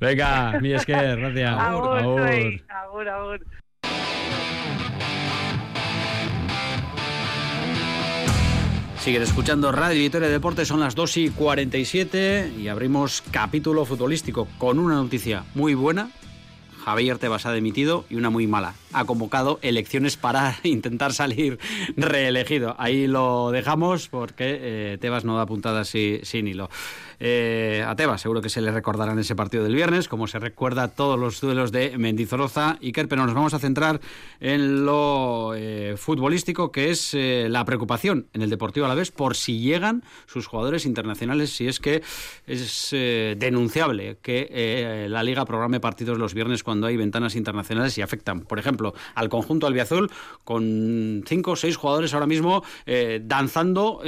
Venga, 0.00 0.58
mi 0.60 0.72
es 0.72 0.84
que, 0.84 0.92
gracias. 0.92 1.56
Agur, 1.56 1.98
agur. 1.98 2.20
agur, 2.68 3.08
agur. 3.08 3.46
Siguen 8.98 9.22
escuchando 9.22 9.70
Radio 9.70 10.00
Victoria 10.00 10.28
Deportes, 10.28 10.66
son 10.66 10.80
las 10.80 10.96
2 10.96 11.16
y 11.18 11.30
47 11.30 12.54
y 12.58 12.66
abrimos 12.66 13.22
capítulo 13.30 13.84
futbolístico 13.84 14.48
con 14.58 14.80
una 14.80 14.96
noticia 14.96 15.44
muy 15.54 15.74
buena 15.74 16.10
Javier 16.86 17.18
Tebas 17.18 17.46
ha 17.46 17.52
dimitido 17.52 18.04
y 18.08 18.14
una 18.14 18.30
muy 18.30 18.46
mala. 18.46 18.74
Ha 18.92 19.04
convocado 19.06 19.58
elecciones 19.62 20.16
para 20.16 20.56
intentar 20.62 21.12
salir 21.12 21.58
reelegido. 21.96 22.76
Ahí 22.78 23.08
lo 23.08 23.50
dejamos 23.50 24.06
porque 24.08 24.58
eh, 24.60 24.98
Tebas 25.00 25.24
no 25.24 25.36
da 25.36 25.46
puntadas 25.46 25.88
sin 25.88 26.46
hilo. 26.46 26.70
Eh, 27.18 27.84
a 27.86 27.96
Tebas 27.96 28.20
seguro 28.20 28.42
que 28.42 28.48
se 28.48 28.60
le 28.60 28.70
recordarán 28.70 29.18
ese 29.18 29.34
partido 29.34 29.64
del 29.64 29.74
viernes, 29.74 30.08
como 30.08 30.26
se 30.26 30.38
recuerda 30.38 30.88
todos 30.88 31.18
los 31.18 31.40
duelos 31.40 31.72
de 31.72 31.96
Mendizorroza 31.98 32.76
y 32.80 32.92
Kerr, 32.92 33.08
pero 33.08 33.24
nos 33.24 33.34
vamos 33.34 33.54
a 33.54 33.58
centrar 33.58 34.00
en 34.40 34.84
lo 34.84 35.54
eh, 35.54 35.94
futbolístico, 35.96 36.72
que 36.72 36.90
es 36.90 37.14
eh, 37.14 37.48
la 37.48 37.64
preocupación 37.64 38.26
en 38.32 38.42
el 38.42 38.50
Deportivo 38.50 38.86
a 38.86 38.88
la 38.88 38.94
vez 38.94 39.10
por 39.10 39.36
si 39.36 39.60
llegan 39.60 40.02
sus 40.26 40.46
jugadores 40.46 40.86
internacionales, 40.86 41.50
si 41.50 41.68
es 41.68 41.80
que 41.80 42.02
es 42.46 42.90
denunciable 42.90 44.18
que 44.22 45.06
la 45.08 45.22
Liga 45.22 45.44
programe 45.44 45.80
partidos 45.80 46.18
los 46.18 46.34
viernes 46.34 46.62
cuando 46.62 46.86
hay 46.86 46.96
ventanas 46.96 47.34
internacionales 47.34 47.96
y 47.98 48.02
afectan, 48.02 48.42
por 48.42 48.58
ejemplo, 48.58 48.94
al 49.14 49.28
conjunto 49.28 49.66
albiazul 49.66 50.10
con 50.44 51.24
cinco 51.26 51.52
o 51.52 51.56
seis 51.56 51.76
jugadores 51.76 52.14
ahora 52.14 52.26
mismo 52.26 52.62
danzando, 53.22 54.00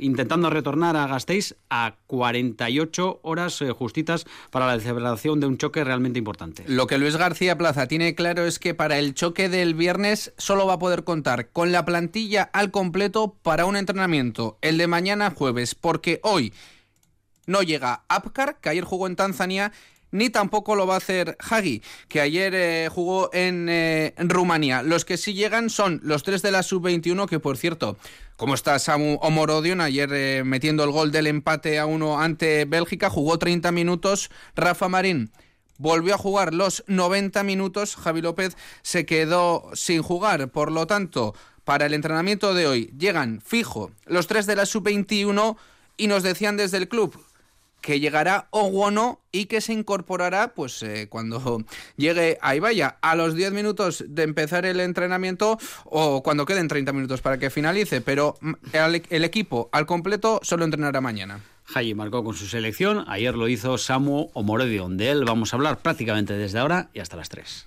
intentando 0.00 0.50
retornar 0.50 0.96
a 0.96 1.06
Gasteiz 1.06 1.56
a 1.70 1.96
48 2.28 3.20
horas 3.22 3.60
eh, 3.62 3.70
justitas 3.70 4.26
para 4.50 4.66
la 4.66 4.80
celebración 4.80 5.40
de 5.40 5.46
un 5.46 5.56
choque 5.56 5.82
realmente 5.82 6.18
importante. 6.18 6.64
Lo 6.66 6.86
que 6.86 6.98
Luis 6.98 7.16
García 7.16 7.56
Plaza 7.56 7.88
tiene 7.88 8.14
claro 8.14 8.44
es 8.44 8.58
que 8.58 8.74
para 8.74 8.98
el 8.98 9.14
choque 9.14 9.48
del 9.48 9.74
viernes 9.74 10.34
solo 10.36 10.66
va 10.66 10.74
a 10.74 10.78
poder 10.78 11.04
contar 11.04 11.48
con 11.50 11.72
la 11.72 11.84
plantilla 11.84 12.42
al 12.52 12.70
completo 12.70 13.34
para 13.42 13.64
un 13.64 13.76
entrenamiento, 13.76 14.58
el 14.60 14.76
de 14.76 14.86
mañana 14.86 15.30
jueves, 15.30 15.74
porque 15.74 16.20
hoy 16.22 16.52
no 17.46 17.62
llega 17.62 18.04
Apcar, 18.08 18.58
que 18.60 18.68
ayer 18.68 18.84
jugó 18.84 19.06
en 19.06 19.16
Tanzania, 19.16 19.72
ni 20.10 20.30
tampoco 20.30 20.74
lo 20.74 20.86
va 20.86 20.94
a 20.94 20.98
hacer 20.98 21.36
Hagi, 21.38 21.82
que 22.08 22.20
ayer 22.20 22.54
eh, 22.54 22.88
jugó 22.90 23.30
en, 23.32 23.68
en, 23.68 24.28
Rumanía. 24.28 24.82
Los 24.82 25.04
que 25.04 25.16
sí 25.16 25.34
llegan 25.34 25.70
son 25.70 26.00
los 26.02 26.22
tres 26.22 26.42
de 26.42 26.50
la 26.50 26.62
sub-21, 26.62 27.28
que 27.28 27.40
por 27.40 27.56
cierto, 27.56 27.96
como 28.36 28.54
está 28.54 28.78
Samu 28.78 29.18
Omorodion, 29.20 29.80
ayer 29.80 30.44
metiendo 30.44 30.84
el 30.84 30.90
gol 30.90 31.12
del 31.12 31.26
empate 31.26 31.78
a 31.78 31.86
uno 31.86 32.20
ante 32.20 32.64
Bélgica, 32.64 33.10
jugó 33.10 33.38
30 33.38 33.72
minutos. 33.72 34.30
Rafa 34.54 34.88
Marín 34.88 35.30
volvió 35.78 36.14
a 36.14 36.18
jugar 36.18 36.52
los 36.52 36.84
90 36.86 37.42
minutos. 37.44 37.96
Javi 37.96 38.20
López 38.20 38.56
se 38.82 39.06
quedó 39.06 39.70
sin 39.74 40.02
jugar. 40.02 40.50
Por 40.50 40.70
lo 40.70 40.86
tanto, 40.86 41.34
para 41.64 41.86
el 41.86 41.94
entrenamiento 41.94 42.54
de 42.54 42.66
hoy 42.66 42.92
llegan 42.98 43.40
fijo 43.40 43.90
los 44.06 44.26
tres 44.26 44.46
de 44.46 44.56
la 44.56 44.66
sub-21 44.66 45.56
y 45.96 46.06
nos 46.06 46.22
decían 46.22 46.56
desde 46.56 46.76
el 46.76 46.88
club 46.88 47.18
que 47.80 48.00
llegará 48.00 48.48
Oguono 48.50 49.20
y 49.32 49.46
que 49.46 49.60
se 49.60 49.72
incorporará 49.72 50.54
pues 50.54 50.82
eh, 50.82 51.08
cuando 51.08 51.64
llegue 51.96 52.38
ahí 52.40 52.60
vaya 52.60 52.98
a 53.00 53.14
los 53.14 53.34
10 53.34 53.52
minutos 53.52 54.04
de 54.08 54.22
empezar 54.22 54.66
el 54.66 54.80
entrenamiento 54.80 55.58
o 55.84 56.22
cuando 56.22 56.46
queden 56.46 56.68
30 56.68 56.92
minutos 56.92 57.20
para 57.20 57.38
que 57.38 57.50
finalice, 57.50 58.00
pero 58.00 58.36
mm, 58.40 58.52
el, 59.10 59.24
equipo 59.24 59.68
al 59.72 59.86
completo 59.86 60.40
solo 60.42 60.64
entrenará 60.64 61.00
mañana. 61.00 61.40
Jaime 61.64 61.94
marcó 61.94 62.24
con 62.24 62.34
su 62.34 62.46
selección, 62.46 63.04
ayer 63.08 63.34
lo 63.34 63.48
hizo 63.48 63.76
Samu 63.76 64.30
Omoredion. 64.32 64.96
De 64.96 65.10
él 65.10 65.24
vamos 65.24 65.52
a 65.52 65.56
hablar 65.56 65.78
prácticamente 65.78 66.34
desde 66.34 66.58
ahora 66.58 66.88
y 66.94 67.00
hasta 67.00 67.16
las 67.16 67.28
3. 67.28 67.66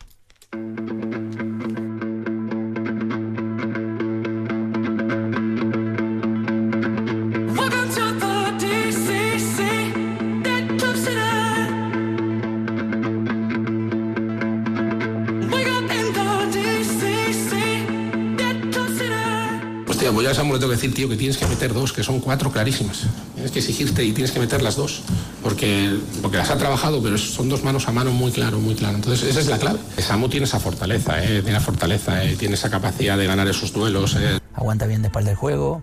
Pues 20.21 20.35
ya 20.35 20.39
Samuel 20.39 20.53
le 20.53 20.59
tengo 20.59 20.69
que 20.69 20.75
decir, 20.75 20.93
tío, 20.93 21.09
que 21.09 21.15
tienes 21.15 21.35
que 21.37 21.47
meter 21.47 21.73
dos, 21.73 21.93
que 21.93 22.03
son 22.03 22.19
cuatro 22.19 22.51
clarísimas. 22.51 23.07
Tienes 23.33 23.51
que 23.51 23.57
exigirte 23.57 24.03
y 24.03 24.11
tienes 24.11 24.31
que 24.31 24.39
meter 24.39 24.61
las 24.61 24.75
dos, 24.75 25.01
porque, 25.41 25.97
porque 26.21 26.37
las 26.37 26.51
ha 26.51 26.57
trabajado, 26.59 27.01
pero 27.01 27.17
son 27.17 27.49
dos 27.49 27.63
manos 27.63 27.87
a 27.87 27.91
mano 27.91 28.11
muy 28.11 28.31
claro, 28.31 28.59
muy 28.59 28.75
claro. 28.75 28.97
Entonces, 28.97 29.27
esa 29.27 29.39
es 29.39 29.47
la 29.47 29.57
clave. 29.57 29.79
Samu 29.97 30.29
tiene 30.29 30.43
esa 30.43 30.59
fortaleza, 30.59 31.23
¿eh? 31.23 31.41
tiene 31.41 31.59
fortaleza, 31.59 32.23
¿eh? 32.23 32.35
tiene 32.37 32.53
esa 32.53 32.69
capacidad 32.69 33.17
de 33.17 33.25
ganar 33.25 33.47
esos 33.47 33.73
duelos. 33.73 34.15
¿eh? 34.15 34.39
Aguanta 34.53 34.85
bien 34.85 35.01
de 35.01 35.07
espalda 35.07 35.29
del 35.29 35.37
juego, 35.37 35.81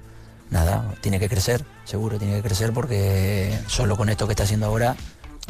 nada, 0.50 0.94
tiene 1.00 1.18
que 1.18 1.28
crecer, 1.28 1.64
seguro 1.84 2.16
tiene 2.20 2.36
que 2.36 2.42
crecer, 2.42 2.72
porque 2.72 3.58
solo 3.66 3.96
con 3.96 4.08
esto 4.08 4.26
que 4.28 4.34
está 4.34 4.44
haciendo 4.44 4.66
ahora 4.66 4.94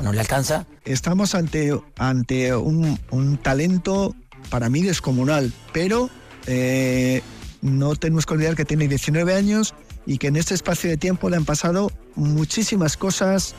no 0.03 0.15
le 0.15 0.21
alcanza. 0.21 0.65
Estamos 0.87 1.35
ante, 1.35 1.79
ante 1.99 2.57
un, 2.57 2.99
un 3.11 3.37
talento 3.37 4.15
para 4.49 4.71
mí 4.71 4.81
descomunal, 4.81 5.53
pero 5.75 6.09
eh, 6.47 7.21
no 7.63 7.95
tenemos 7.97 8.27
que 8.27 8.35
olvidar 8.35 8.57
que 8.57 8.65
tiene 8.65 8.89
19 8.89 9.35
años 9.35 9.75
y 10.07 10.19
que 10.19 10.29
en 10.29 10.37
este 10.37 10.55
espacio 10.55 10.89
de 10.91 10.97
tiempo 10.97 11.29
le 11.31 11.37
han 11.37 11.45
pasado 11.45 11.91
muchísimas 12.15 12.97
cosas. 12.97 13.55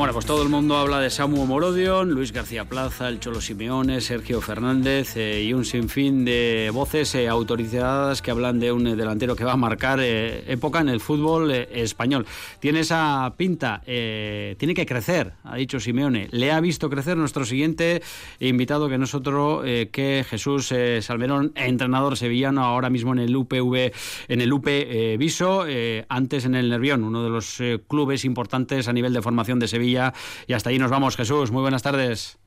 Bueno, 0.00 0.14
pues 0.14 0.24
todo 0.24 0.42
el 0.42 0.48
mundo 0.48 0.78
habla 0.78 0.98
de 0.98 1.10
Samu 1.10 1.44
Morodion, 1.44 2.12
Luis 2.12 2.32
García 2.32 2.64
Plaza, 2.64 3.10
el 3.10 3.20
Cholo 3.20 3.42
Simeone, 3.42 4.00
Sergio 4.00 4.40
Fernández 4.40 5.14
eh, 5.18 5.42
y 5.44 5.52
un 5.52 5.66
sinfín 5.66 6.24
de 6.24 6.70
voces 6.72 7.14
eh, 7.14 7.28
autorizadas 7.28 8.22
que 8.22 8.30
hablan 8.30 8.58
de 8.60 8.72
un 8.72 8.84
delantero 8.96 9.36
que 9.36 9.44
va 9.44 9.52
a 9.52 9.56
marcar 9.58 10.00
eh, 10.00 10.50
época 10.50 10.80
en 10.80 10.88
el 10.88 11.00
fútbol 11.00 11.50
español. 11.50 12.24
Tiene 12.60 12.80
esa 12.80 13.34
pinta, 13.36 13.82
tiene 13.84 14.72
que 14.72 14.86
crecer, 14.86 15.34
ha 15.44 15.56
dicho 15.56 15.78
Simeone. 15.78 16.28
Le 16.30 16.50
ha 16.50 16.60
visto 16.60 16.88
crecer 16.88 17.18
nuestro 17.18 17.44
siguiente 17.44 18.00
invitado, 18.38 18.88
que 18.88 18.96
no 18.96 19.04
es 19.04 19.14
otro 19.14 19.60
que 19.62 20.24
Jesús 20.26 20.72
Salmerón, 21.02 21.52
entrenador 21.56 22.16
sevillano, 22.16 22.64
ahora 22.64 22.88
mismo 22.88 23.12
en 23.12 23.18
el 23.18 23.36
UPV, 23.36 23.92
en 24.28 24.40
el 24.40 24.50
UP 24.50 24.66
Viso, 25.18 25.66
antes 26.08 26.46
en 26.46 26.54
el 26.54 26.70
Nervión, 26.70 27.04
uno 27.04 27.22
de 27.22 27.28
los 27.28 27.58
clubes 27.86 28.24
importantes 28.24 28.88
a 28.88 28.94
nivel 28.94 29.12
de 29.12 29.20
formación 29.20 29.58
de 29.58 29.68
Sevilla 29.68 29.89
y 29.92 30.52
hasta 30.52 30.70
ahí 30.70 30.78
nos 30.78 30.90
vamos, 30.90 31.16
Jesús. 31.16 31.50
Muy 31.50 31.62
buenas 31.62 31.82
tardes. 31.82 32.40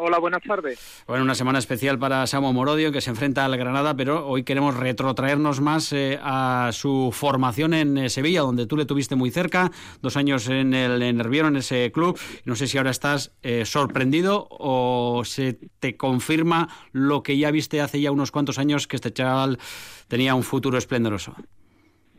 Hola, 0.00 0.20
buenas 0.20 0.44
tardes. 0.44 1.02
Bueno, 1.08 1.24
una 1.24 1.34
semana 1.34 1.58
especial 1.58 1.98
para 1.98 2.24
Samo 2.28 2.52
Morodio, 2.52 2.92
que 2.92 3.00
se 3.00 3.10
enfrenta 3.10 3.44
al 3.44 3.56
Granada, 3.56 3.96
pero 3.96 4.28
hoy 4.28 4.44
queremos 4.44 4.76
retrotraernos 4.76 5.60
más 5.60 5.92
eh, 5.92 6.20
a 6.22 6.70
su 6.72 7.10
formación 7.12 7.74
en 7.74 7.98
eh, 7.98 8.08
Sevilla, 8.08 8.42
donde 8.42 8.68
tú 8.68 8.76
le 8.76 8.84
tuviste 8.84 9.16
muy 9.16 9.32
cerca, 9.32 9.72
dos 10.00 10.16
años 10.16 10.48
en 10.48 10.72
el 10.72 11.00
Nervión, 11.16 11.48
en 11.48 11.56
ese 11.56 11.90
club. 11.90 12.16
No 12.44 12.54
sé 12.54 12.68
si 12.68 12.78
ahora 12.78 12.92
estás 12.92 13.34
eh, 13.42 13.64
sorprendido 13.64 14.46
o 14.50 15.24
se 15.24 15.58
te 15.80 15.96
confirma 15.96 16.68
lo 16.92 17.24
que 17.24 17.36
ya 17.36 17.50
viste 17.50 17.80
hace 17.80 18.00
ya 18.00 18.12
unos 18.12 18.30
cuantos 18.30 18.60
años, 18.60 18.86
que 18.86 18.94
este 18.94 19.12
chaval 19.12 19.58
tenía 20.06 20.36
un 20.36 20.44
futuro 20.44 20.78
esplendoroso. 20.78 21.34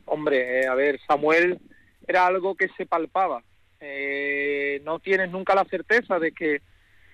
Hombre, 0.04 0.68
a 0.68 0.76
ver, 0.76 1.00
Samuel 1.08 1.62
era 2.06 2.28
algo 2.28 2.56
que 2.56 2.68
se 2.76 2.86
palpaba 2.86 3.42
eh, 3.80 4.82
no 4.84 5.00
tienes 5.00 5.30
nunca 5.30 5.56
la 5.56 5.66
certeza 5.66 6.20
de 6.20 6.32
que 6.32 6.62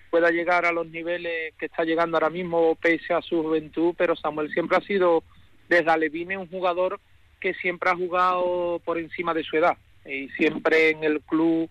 pueda 0.09 0.31
llegar 0.31 0.65
a 0.65 0.71
los 0.71 0.87
niveles 0.87 1.53
que 1.59 1.65
está 1.65 1.83
llegando 1.83 2.17
ahora 2.17 2.29
mismo 2.29 2.75
pese 2.75 3.13
a 3.13 3.21
su 3.21 3.43
juventud, 3.43 3.93
pero 3.97 4.15
Samuel 4.15 4.51
siempre 4.51 4.77
ha 4.77 4.81
sido 4.81 5.23
desde 5.67 5.91
Alevine 5.91 6.37
un 6.37 6.47
jugador 6.47 6.99
que 7.39 7.53
siempre 7.55 7.89
ha 7.89 7.95
jugado 7.95 8.81
por 8.85 8.97
encima 8.97 9.33
de 9.33 9.43
su 9.43 9.57
edad. 9.57 9.77
Y 10.05 10.29
siempre 10.29 10.91
en 10.91 11.03
el 11.03 11.21
club 11.21 11.69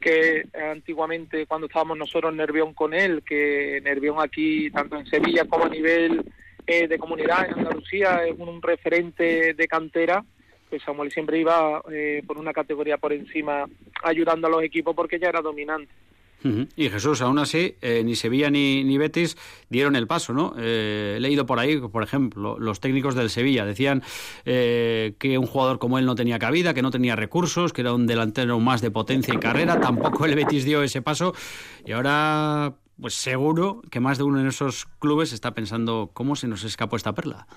que 0.00 0.46
antiguamente 0.70 1.46
cuando 1.46 1.66
estábamos 1.66 1.96
nosotros 1.96 2.30
en 2.30 2.38
Nervión 2.38 2.74
con 2.74 2.92
él, 2.92 3.22
que 3.22 3.80
Nervión 3.82 4.16
aquí 4.20 4.70
tanto 4.70 4.98
en 4.98 5.06
Sevilla 5.06 5.44
como 5.46 5.64
a 5.64 5.68
nivel 5.68 6.22
eh, 6.66 6.88
de 6.88 6.98
comunidad 6.98 7.46
en 7.46 7.58
Andalucía 7.60 8.26
es 8.26 8.34
un 8.38 8.60
referente 8.60 9.54
de 9.54 9.68
cantera 9.68 10.24
que 10.70 10.80
Samuel 10.80 11.12
siempre 11.12 11.38
iba 11.38 11.82
eh, 11.92 12.22
por 12.26 12.38
una 12.38 12.52
categoría 12.52 12.98
por 12.98 13.12
encima 13.12 13.66
ayudando 14.02 14.46
a 14.46 14.50
los 14.50 14.62
equipos 14.62 14.94
porque 14.94 15.18
ya 15.18 15.28
era 15.28 15.40
dominante. 15.40 15.92
Y 16.76 16.90
Jesús, 16.90 17.22
aún 17.22 17.40
así, 17.40 17.74
eh, 17.80 18.02
ni 18.04 18.14
Sevilla 18.14 18.50
ni, 18.50 18.84
ni, 18.84 18.98
Betis 18.98 19.36
dieron 19.68 19.96
el 19.96 20.06
paso, 20.06 20.32
¿no? 20.32 20.54
Eh, 20.56 21.14
he 21.16 21.20
leído 21.20 21.44
por 21.44 21.58
ahí, 21.58 21.80
por 21.80 22.04
ejemplo, 22.04 22.56
los 22.60 22.78
técnicos 22.78 23.16
del 23.16 23.30
Sevilla 23.30 23.64
decían 23.64 24.04
que 24.44 25.36
un 25.40 25.46
jugador 25.46 25.80
como 25.80 25.98
él 25.98 26.06
no 26.06 26.14
tenía 26.14 26.38
cabida, 26.38 26.72
que 26.72 26.82
no 26.82 26.92
tenía 26.92 27.16
recursos, 27.16 27.72
que 27.72 27.80
era 27.80 27.92
un 27.94 28.06
delantero 28.06 28.60
más 28.60 28.80
de 28.80 28.92
potencia 28.92 29.34
y 29.34 29.38
carrera. 29.38 29.80
Tampoco 29.80 30.24
el 30.24 30.36
Betis 30.36 30.64
dio 30.64 30.84
ese 30.84 31.02
paso. 31.02 31.34
Y 31.84 31.90
ahora, 31.90 32.74
pues 33.00 33.14
seguro 33.14 33.82
que 33.90 33.98
más 33.98 34.18
de 34.18 34.24
uno 34.24 34.38
en 34.38 34.46
esos 34.46 34.86
clubes 35.00 35.32
está 35.32 35.52
pensando 35.52 36.10
cómo 36.12 36.36
se 36.36 36.46
nos 36.46 36.62
escapó 36.62 36.94
esta 36.94 37.12
perla. 37.12 37.48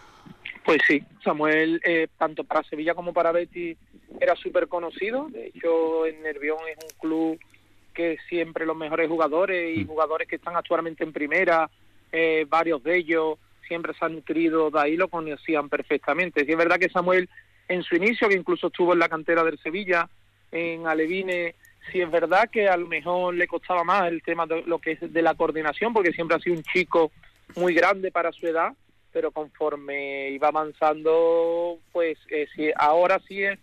Pues 0.70 0.84
sí, 0.88 1.04
Samuel, 1.24 1.82
eh, 1.84 2.10
tanto 2.16 2.44
para 2.44 2.62
Sevilla 2.62 2.94
como 2.94 3.12
para 3.12 3.32
Betis, 3.32 3.76
era 4.20 4.36
súper 4.36 4.68
conocido. 4.68 5.28
De 5.30 5.48
hecho, 5.48 6.06
en 6.06 6.22
Nervión 6.22 6.60
es 6.70 6.78
un 6.84 7.00
club 7.00 7.40
que 7.92 8.20
siempre 8.30 8.68
los 8.68 8.78
mejores 8.78 9.10
jugadores 9.10 9.76
y 9.76 9.84
mm. 9.84 9.88
jugadores 9.88 10.28
que 10.28 10.36
están 10.36 10.56
actualmente 10.56 11.04
en 11.04 11.12
primera, 11.12 11.68
eh, 12.12 12.46
varios 12.48 12.84
de 12.84 12.98
ellos 12.98 13.40
siempre 13.68 13.96
se 13.96 14.06
han 14.06 14.14
nutrido 14.14 14.70
de 14.70 14.80
ahí, 14.80 14.96
lo 14.96 15.08
conocían 15.08 15.70
perfectamente. 15.70 16.46
Sí, 16.46 16.52
es 16.52 16.58
verdad 16.58 16.78
que 16.78 16.90
Samuel, 16.90 17.28
en 17.68 17.82
su 17.82 17.96
inicio, 17.96 18.30
que 18.30 18.38
incluso 18.38 18.68
estuvo 18.68 18.94
en 18.94 19.00
la 19.00 19.10
cantera 19.10 19.44
del 19.44 19.58
Sevilla, 19.58 20.08
en 20.52 20.86
Alevine, 20.86 21.56
sí 21.92 22.00
es 22.00 22.12
verdad 22.12 22.48
que 22.48 22.70
a 22.70 22.78
lo 22.78 22.86
mejor 22.86 23.34
le 23.34 23.48
costaba 23.48 23.84
más 23.84 24.08
el 24.08 24.22
tema 24.22 24.46
de 24.46 24.62
lo 24.68 24.78
que 24.78 24.92
es 24.92 25.12
de 25.12 25.22
la 25.24 25.34
coordinación, 25.34 25.94
porque 25.94 26.14
siempre 26.14 26.38
ha 26.38 26.40
sido 26.40 26.58
un 26.58 26.62
chico 26.62 27.12
muy 27.56 27.74
grande 27.74 28.12
para 28.12 28.32
su 28.32 28.46
edad 28.46 28.72
pero 29.12 29.32
conforme 29.32 30.30
iba 30.30 30.50
avanzando, 30.50 31.80
pues 31.92 32.18
eh, 32.30 32.48
sí, 32.56 32.70
ahora 32.76 33.20
sí 33.28 33.44
es, 33.44 33.60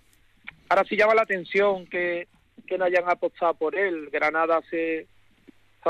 ahora 0.69 0.85
sí 0.89 0.97
llama 0.97 1.15
la 1.15 1.23
atención 1.23 1.87
que, 1.87 2.29
que 2.67 2.79
no 2.79 2.85
hayan 2.85 3.09
apostado 3.09 3.55
por 3.55 3.77
él. 3.77 4.09
Granada 4.11 4.61
se, 4.71 5.07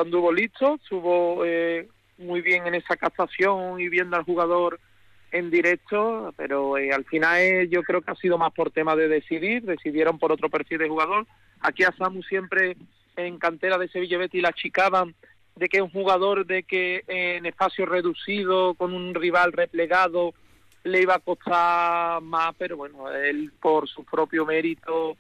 anduvo 0.01 0.33
listo, 0.33 0.75
estuvo 0.75 1.45
eh, 1.45 1.89
muy 2.19 2.41
bien 2.41 2.67
en 2.67 2.75
esa 2.75 2.97
captación 2.97 3.81
y 3.81 3.89
viendo 3.89 4.17
al 4.17 4.25
jugador 4.25 4.81
en 5.33 5.51
directo, 5.51 6.33
pero 6.37 6.79
eh, 6.79 6.93
al 6.93 7.05
final 7.05 7.69
yo 7.69 7.83
creo 7.83 8.01
que 8.01 8.11
ha 8.11 8.17
sido 8.17 8.39
más 8.39 8.53
por 8.53 8.71
tema 8.71 8.97
de 8.97 9.09
decidir, 9.09 9.63
decidieron 9.63 10.19
por 10.19 10.33
otro 10.33 10.49
perfil 10.49 10.79
de 10.79 10.89
jugador. 10.89 11.27
Aquí 11.61 11.85
a 11.85 11.93
Samu 11.93 12.23
siempre 12.23 12.77
en 13.17 13.39
cantera 13.39 13.79
de 13.79 13.89
Sevilla 13.89 14.19
Betty 14.19 14.41
la 14.41 14.53
chicaban 14.53 15.15
de 15.57 15.69
que 15.69 15.83
un 15.83 15.91
jugador 15.91 16.47
de 16.47 16.63
que 16.63 17.03
en 17.09 17.47
espacio 17.47 17.87
reducido, 17.87 18.75
con 18.75 18.95
un 18.95 19.15
rival 19.15 19.53
replegado, 19.53 20.35
le 20.85 21.03
iba 21.03 21.15
a 21.17 21.19
costar 21.19 22.23
más, 22.23 22.55
pero 22.57 22.77
bueno, 22.77 23.11
él 23.11 23.53
por 23.61 23.89
su 23.89 24.05
propio 24.05 24.47
mérito 24.47 25.17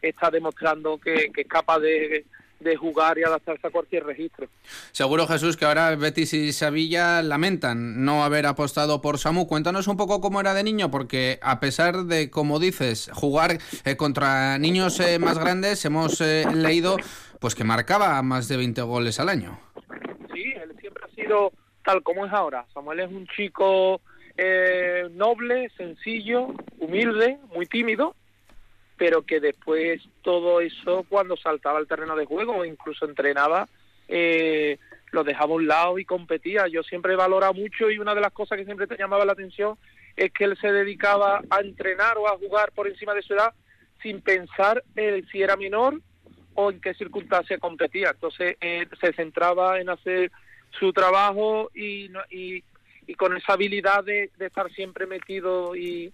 está 0.00 0.30
demostrando 0.30 0.98
que, 0.98 1.30
es 1.36 1.46
capaz 1.46 1.80
de, 1.80 2.24
de 2.60 2.76
jugar 2.76 3.18
y 3.18 3.24
adaptarse 3.24 3.66
a 3.66 3.70
cualquier 3.70 4.04
registro. 4.04 4.48
Seguro, 4.92 5.26
Jesús, 5.26 5.56
que 5.56 5.64
ahora 5.64 5.94
Betis 5.96 6.32
y 6.34 6.52
Sevilla 6.52 7.22
lamentan 7.22 8.04
no 8.04 8.22
haber 8.22 8.46
apostado 8.46 9.00
por 9.00 9.18
Samu. 9.18 9.46
Cuéntanos 9.46 9.88
un 9.88 9.96
poco 9.96 10.20
cómo 10.20 10.40
era 10.40 10.54
de 10.54 10.62
niño, 10.62 10.90
porque 10.90 11.38
a 11.42 11.60
pesar 11.60 12.04
de, 12.04 12.30
como 12.30 12.58
dices, 12.58 13.10
jugar 13.12 13.58
eh, 13.84 13.96
contra 13.96 14.58
niños 14.58 15.00
eh, 15.00 15.18
más 15.18 15.38
grandes, 15.38 15.84
hemos 15.84 16.20
eh, 16.20 16.46
leído 16.54 16.96
pues 17.40 17.54
que 17.54 17.64
marcaba 17.64 18.20
más 18.22 18.48
de 18.48 18.58
20 18.58 18.82
goles 18.82 19.18
al 19.18 19.30
año. 19.30 19.58
Tal 21.84 22.02
como 22.02 22.26
es 22.26 22.32
ahora. 22.32 22.66
Samuel 22.74 23.00
es 23.00 23.08
un 23.08 23.26
chico 23.28 24.00
noble, 25.12 25.70
sencillo, 25.76 26.54
humilde, 26.78 27.38
muy 27.54 27.66
tímido, 27.66 28.14
pero 29.00 29.22
que 29.22 29.40
después 29.40 30.02
todo 30.22 30.60
eso 30.60 31.06
cuando 31.08 31.36
saltaba 31.36 31.78
al 31.78 31.86
terreno 31.86 32.16
de 32.16 32.26
juego 32.26 32.56
o 32.56 32.64
incluso 32.66 33.06
entrenaba, 33.06 33.66
eh, 34.08 34.78
lo 35.12 35.24
dejaba 35.24 35.52
a 35.52 35.56
un 35.56 35.66
lado 35.66 35.98
y 35.98 36.04
competía. 36.04 36.68
Yo 36.68 36.82
siempre 36.82 37.14
he 37.14 37.16
valorado 37.16 37.54
mucho 37.54 37.90
y 37.90 37.98
una 37.98 38.14
de 38.14 38.20
las 38.20 38.32
cosas 38.32 38.58
que 38.58 38.66
siempre 38.66 38.86
te 38.86 38.98
llamaba 38.98 39.24
la 39.24 39.32
atención 39.32 39.78
es 40.16 40.30
que 40.32 40.44
él 40.44 40.58
se 40.60 40.70
dedicaba 40.70 41.40
a 41.48 41.60
entrenar 41.60 42.18
o 42.18 42.28
a 42.28 42.36
jugar 42.36 42.72
por 42.72 42.88
encima 42.88 43.14
de 43.14 43.22
su 43.22 43.32
edad 43.32 43.54
sin 44.02 44.20
pensar 44.20 44.84
en 44.96 45.26
si 45.28 45.42
era 45.42 45.56
menor 45.56 46.00
o 46.54 46.70
en 46.70 46.80
qué 46.80 46.92
circunstancias 46.94 47.58
competía. 47.58 48.10
Entonces 48.10 48.56
eh, 48.60 48.86
se 49.00 49.12
centraba 49.14 49.80
en 49.80 49.88
hacer 49.88 50.30
su 50.78 50.92
trabajo 50.92 51.70
y, 51.74 52.10
y, 52.30 52.62
y 53.06 53.14
con 53.14 53.36
esa 53.36 53.54
habilidad 53.54 54.04
de, 54.04 54.30
de 54.36 54.46
estar 54.46 54.70
siempre 54.72 55.06
metido 55.06 55.74
y, 55.74 56.12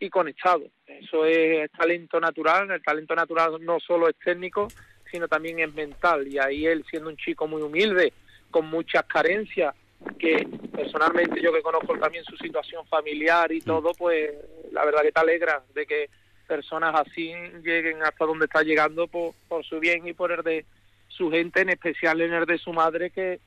y 0.00 0.10
conectado. 0.10 0.64
Eso 0.86 1.24
es 1.24 1.70
talento 1.72 2.20
natural, 2.20 2.70
el 2.70 2.82
talento 2.82 3.14
natural 3.14 3.58
no 3.60 3.78
solo 3.80 4.08
es 4.08 4.16
técnico, 4.16 4.68
sino 5.10 5.28
también 5.28 5.60
es 5.60 5.72
mental. 5.74 6.26
Y 6.28 6.38
ahí 6.38 6.66
él, 6.66 6.84
siendo 6.88 7.10
un 7.10 7.16
chico 7.16 7.46
muy 7.46 7.62
humilde, 7.62 8.12
con 8.50 8.66
muchas 8.66 9.04
carencias, 9.04 9.74
que 10.18 10.46
personalmente 10.72 11.40
yo 11.42 11.52
que 11.52 11.62
conozco 11.62 11.98
también 11.98 12.24
su 12.24 12.36
situación 12.36 12.86
familiar 12.86 13.50
y 13.52 13.60
todo, 13.60 13.92
pues 13.92 14.30
la 14.72 14.84
verdad 14.84 15.02
que 15.02 15.12
te 15.12 15.20
alegra 15.20 15.62
de 15.74 15.86
que 15.86 16.10
personas 16.46 16.94
así 16.94 17.32
lleguen 17.62 18.02
hasta 18.02 18.24
donde 18.24 18.46
está 18.46 18.62
llegando 18.62 19.06
por, 19.06 19.34
por 19.48 19.64
su 19.64 19.80
bien 19.80 20.06
y 20.06 20.14
por 20.14 20.32
el 20.32 20.42
de 20.42 20.64
su 21.08 21.30
gente, 21.30 21.62
en 21.62 21.70
especial 21.70 22.20
en 22.20 22.32
el 22.32 22.46
de 22.46 22.58
su 22.58 22.72
madre, 22.72 23.10
que, 23.10 23.40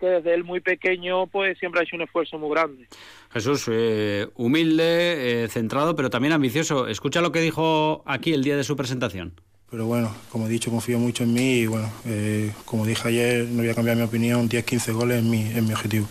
que 0.00 0.06
desde 0.06 0.34
él 0.34 0.42
muy 0.44 0.60
pequeño 0.60 1.26
pues 1.26 1.58
siempre 1.58 1.80
ha 1.80 1.84
hecho 1.84 1.94
un 1.94 2.02
esfuerzo 2.02 2.38
muy 2.38 2.50
grande. 2.50 2.86
Jesús, 3.32 3.68
eh, 3.70 4.26
humilde, 4.34 5.44
eh, 5.44 5.48
centrado, 5.48 5.94
pero 5.94 6.10
también 6.10 6.32
ambicioso. 6.32 6.88
Escucha 6.88 7.20
lo 7.20 7.30
que 7.30 7.40
dijo 7.40 8.02
aquí 8.06 8.32
el 8.32 8.42
día 8.42 8.56
de 8.56 8.64
su 8.64 8.76
presentación. 8.76 9.34
Pero 9.70 9.86
bueno, 9.86 10.12
como 10.30 10.46
he 10.46 10.50
dicho, 10.50 10.70
confío 10.70 10.98
mucho 10.98 11.22
en 11.22 11.32
mí 11.32 11.60
y 11.60 11.66
bueno, 11.66 11.92
eh, 12.04 12.50
como 12.64 12.84
dije 12.84 13.06
ayer, 13.06 13.44
no 13.46 13.58
voy 13.58 13.68
a 13.68 13.74
cambiar 13.74 13.96
mi 13.96 14.02
opinión, 14.02 14.48
10-15 14.48 14.92
goles 14.92 15.18
es 15.18 15.24
mi, 15.24 15.42
es 15.42 15.62
mi 15.62 15.72
objetivo. 15.72 16.08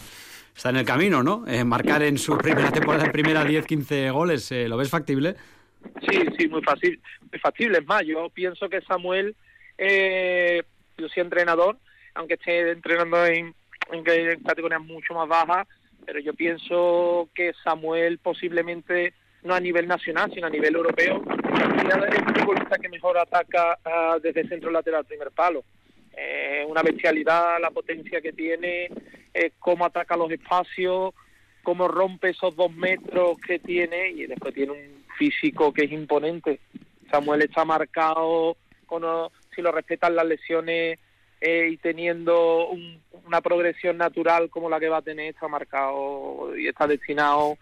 Está 0.55 0.69
en 0.69 0.77
el 0.77 0.85
camino, 0.85 1.23
¿no? 1.23 1.45
marcar 1.65 2.03
en 2.03 2.17
su 2.17 2.37
primera 2.37 2.71
temporada, 2.71 3.05
en 3.05 3.11
primera 3.13 3.45
10-15 3.45 4.11
goles, 4.11 4.51
¿lo 4.51 4.75
ves 4.75 4.89
factible? 4.89 5.35
Sí, 6.09 6.19
sí, 6.37 6.47
muy 6.49 6.61
fácil, 6.61 6.99
muy 7.31 7.39
factible. 7.39 7.77
Es 7.77 7.87
más, 7.87 8.05
yo 8.05 8.29
pienso 8.29 8.67
que 8.67 8.81
Samuel, 8.81 9.35
yo 9.77 11.07
soy 11.07 11.23
entrenador, 11.23 11.77
aunque 12.13 12.33
esté 12.33 12.71
entrenando 12.71 13.25
en, 13.25 13.55
en 13.91 14.43
categorías 14.43 14.81
mucho 14.81 15.13
más 15.13 15.27
bajas, 15.27 15.67
pero 16.05 16.19
yo 16.19 16.33
pienso 16.33 17.29
que 17.33 17.53
Samuel 17.63 18.19
posiblemente 18.19 19.13
no 19.43 19.53
a 19.53 19.59
nivel 19.59 19.87
nacional, 19.87 20.31
sino 20.33 20.47
a 20.47 20.49
nivel 20.49 20.75
europeo, 20.75 21.23
es 21.87 22.17
el 22.17 22.35
futbolista 22.35 22.77
que 22.77 22.89
mejor 22.89 23.17
ataca 23.17 23.77
uh, 23.85 24.19
desde 24.19 24.47
centro 24.47 24.69
lateral 24.71 25.05
primer 25.05 25.31
palo. 25.31 25.63
Eh, 26.15 26.65
una 26.67 26.81
bestialidad, 26.81 27.61
la 27.61 27.71
potencia 27.71 28.19
que 28.19 28.33
tiene, 28.33 28.89
eh, 29.33 29.51
cómo 29.59 29.85
ataca 29.85 30.17
los 30.17 30.29
espacios, 30.31 31.13
cómo 31.63 31.87
rompe 31.87 32.29
esos 32.29 32.55
dos 32.55 32.73
metros 32.73 33.37
que 33.39 33.59
tiene 33.59 34.09
y 34.09 34.25
después 34.25 34.53
tiene 34.53 34.73
un 34.73 35.05
físico 35.17 35.71
que 35.71 35.85
es 35.85 35.91
imponente. 35.91 36.59
Samuel 37.09 37.43
está 37.43 37.63
marcado, 37.63 38.57
con, 38.85 39.03
si 39.55 39.61
lo 39.61 39.71
respetan 39.71 40.15
las 40.15 40.25
lesiones 40.25 40.99
eh, 41.41 41.69
y 41.71 41.77
teniendo 41.77 42.69
una 43.25 43.41
progresión 43.41 43.97
natural 43.97 44.49
como 44.49 44.69
la 44.69 44.79
que 44.79 44.89
va 44.89 44.97
a 44.97 45.01
tener, 45.01 45.27
está 45.27 45.47
marcado 45.47 46.57
y 46.57 46.67
está 46.67 46.87
destinado 46.87 47.57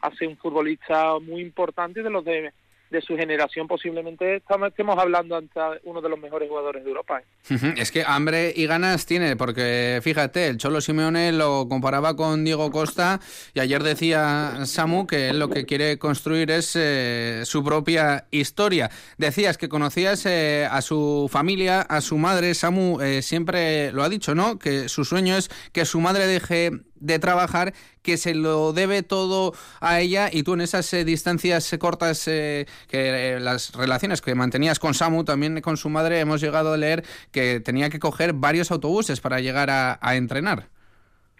a 0.00 0.14
ser 0.14 0.28
un 0.28 0.36
futbolista 0.36 1.18
muy 1.18 1.40
importante 1.40 2.02
de 2.02 2.10
los 2.10 2.24
de 2.24 2.52
de 2.92 3.00
su 3.00 3.16
generación 3.16 3.66
posiblemente 3.66 4.36
estamos, 4.36 4.98
hablando 4.98 5.34
ante 5.34 5.58
uno 5.84 6.00
de 6.00 6.08
los 6.08 6.20
mejores 6.20 6.48
jugadores 6.48 6.84
de 6.84 6.90
Europa. 6.90 7.20
¿eh? 7.20 7.74
Es 7.76 7.90
que 7.90 8.04
hambre 8.06 8.52
y 8.54 8.66
ganas 8.66 9.06
tiene, 9.06 9.34
porque 9.34 10.00
fíjate, 10.02 10.46
el 10.46 10.58
Cholo 10.58 10.80
Simeone 10.80 11.32
lo 11.32 11.66
comparaba 11.68 12.14
con 12.14 12.44
Diego 12.44 12.70
Costa 12.70 13.20
y 13.54 13.60
ayer 13.60 13.82
decía 13.82 14.64
Samu 14.66 15.06
que 15.06 15.30
él 15.30 15.38
lo 15.38 15.48
que 15.48 15.64
quiere 15.64 15.98
construir 15.98 16.50
es 16.50 16.76
eh, 16.76 17.42
su 17.44 17.64
propia 17.64 18.26
historia. 18.30 18.90
Decías 19.16 19.56
que 19.56 19.68
conocías 19.68 20.26
eh, 20.26 20.68
a 20.70 20.82
su 20.82 21.28
familia, 21.32 21.80
a 21.80 22.00
su 22.02 22.18
madre, 22.18 22.54
Samu 22.54 23.00
siempre 23.22 23.90
lo 23.92 24.02
ha 24.02 24.08
dicho, 24.08 24.34
¿no? 24.34 24.58
Que 24.58 24.88
su 24.88 25.04
sueño 25.04 25.36
es 25.36 25.48
que 25.72 25.86
su 25.86 26.00
madre 26.00 26.26
deje 26.26 26.72
de 27.02 27.18
trabajar 27.18 27.74
que 28.02 28.16
se 28.16 28.34
lo 28.34 28.72
debe 28.72 29.02
todo 29.02 29.52
a 29.80 30.00
ella 30.00 30.28
y 30.32 30.42
tú 30.42 30.54
en 30.54 30.60
esas 30.60 30.92
eh, 30.94 31.04
distancias 31.04 31.76
cortas, 31.78 32.26
eh, 32.28 32.66
que 32.88 33.34
eh, 33.34 33.40
las 33.40 33.74
relaciones 33.74 34.22
que 34.22 34.34
mantenías 34.34 34.78
con 34.78 34.94
Samu, 34.94 35.24
también 35.24 35.60
con 35.60 35.76
su 35.76 35.88
madre, 35.88 36.20
hemos 36.20 36.40
llegado 36.40 36.72
a 36.72 36.76
leer 36.76 37.02
que 37.32 37.60
tenía 37.60 37.90
que 37.90 37.98
coger 37.98 38.32
varios 38.32 38.70
autobuses 38.70 39.20
para 39.20 39.40
llegar 39.40 39.68
a, 39.70 39.98
entrenar. 40.14 40.68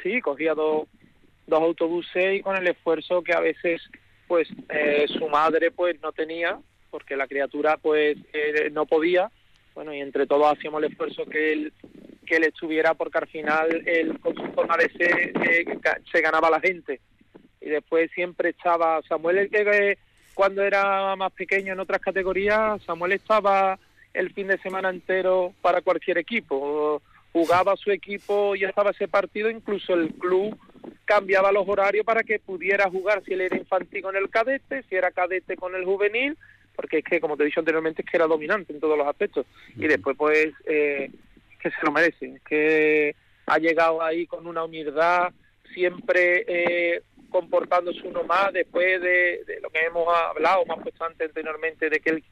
Sí, 0.02 0.20
cogía 0.20 0.54
dos, 0.54 0.88
dos 1.46 1.62
autobuses 1.62 2.38
y 2.38 2.40
con 2.40 2.56
el 2.56 2.66
esfuerzo 2.66 3.22
que 3.22 3.32
a 3.32 3.40
veces 3.40 3.82
pues 4.26 4.48
su 5.08 5.28
madre 5.28 5.70
pues 5.70 6.00
no 6.00 6.12
tenía 6.12 6.58
porque 6.90 7.16
la 7.16 7.26
criatura 7.26 7.76
pues 7.76 8.16
no 8.72 8.86
podía 8.86 9.30
bueno 9.74 9.92
y 9.92 10.00
entre 10.00 10.26
todos 10.26 10.50
hacíamos 10.50 10.82
el 10.82 10.90
esfuerzo 10.90 11.26
que 11.26 11.52
él 11.52 11.72
que 12.32 12.38
él 12.38 12.44
estuviera 12.44 12.94
porque 12.94 13.18
al 13.18 13.26
final 13.26 13.82
él 13.86 14.18
con 14.18 14.34
su 14.34 14.46
forma 14.52 14.74
de 14.78 14.88
ser 14.92 15.32
eh, 15.46 15.66
se 16.10 16.20
ganaba 16.22 16.48
la 16.48 16.60
gente. 16.60 16.98
Y 17.60 17.68
después 17.68 18.10
siempre 18.12 18.48
estaba 18.50 19.02
Samuel 19.02 19.36
el 19.36 19.50
que 19.50 19.98
cuando 20.32 20.62
era 20.62 21.14
más 21.14 21.30
pequeño 21.32 21.74
en 21.74 21.80
otras 21.80 22.00
categorías 22.00 22.82
Samuel 22.84 23.12
estaba 23.12 23.78
el 24.14 24.32
fin 24.32 24.48
de 24.48 24.56
semana 24.58 24.88
entero 24.88 25.52
para 25.60 25.82
cualquier 25.82 26.16
equipo. 26.16 27.02
Jugaba 27.34 27.76
su 27.76 27.90
equipo 27.90 28.56
y 28.56 28.64
estaba 28.64 28.92
ese 28.92 29.08
partido 29.08 29.50
incluso 29.50 29.92
el 29.92 30.14
club 30.14 30.58
cambiaba 31.04 31.52
los 31.52 31.68
horarios 31.68 32.06
para 32.06 32.22
que 32.22 32.38
pudiera 32.38 32.88
jugar 32.88 33.22
si 33.26 33.34
él 33.34 33.42
era 33.42 33.58
infantil 33.58 34.02
con 34.02 34.16
el 34.16 34.30
cadete 34.30 34.84
si 34.88 34.94
era 34.94 35.10
cadete 35.10 35.56
con 35.56 35.74
el 35.74 35.84
juvenil 35.84 36.38
porque 36.74 36.98
es 36.98 37.04
que 37.04 37.20
como 37.20 37.36
te 37.36 37.42
he 37.42 37.46
dicho 37.46 37.60
anteriormente 37.60 38.00
es 38.00 38.10
que 38.10 38.16
era 38.16 38.26
dominante 38.26 38.72
en 38.72 38.80
todos 38.80 38.96
los 38.96 39.06
aspectos. 39.06 39.44
Y 39.76 39.86
después 39.86 40.16
pues 40.16 40.54
eh, 40.64 41.10
que 41.62 41.70
se 41.70 41.84
lo 41.84 41.92
merece, 41.92 42.40
que 42.46 43.14
ha 43.46 43.58
llegado 43.58 44.02
ahí 44.02 44.26
con 44.26 44.46
una 44.46 44.64
humildad, 44.64 45.32
siempre 45.72 46.44
eh, 46.46 47.02
comportándose 47.30 48.06
uno 48.06 48.24
más 48.24 48.52
después 48.52 49.00
de, 49.00 49.44
lo 49.62 49.70
que 49.70 49.80
hemos 49.80 50.06
hablado 50.08 50.64
más 50.66 50.78
puesto 50.80 51.04
antes 51.04 51.28
anteriormente, 51.28 51.88
de 51.88 52.00
que 52.00 52.10
él 52.10 52.24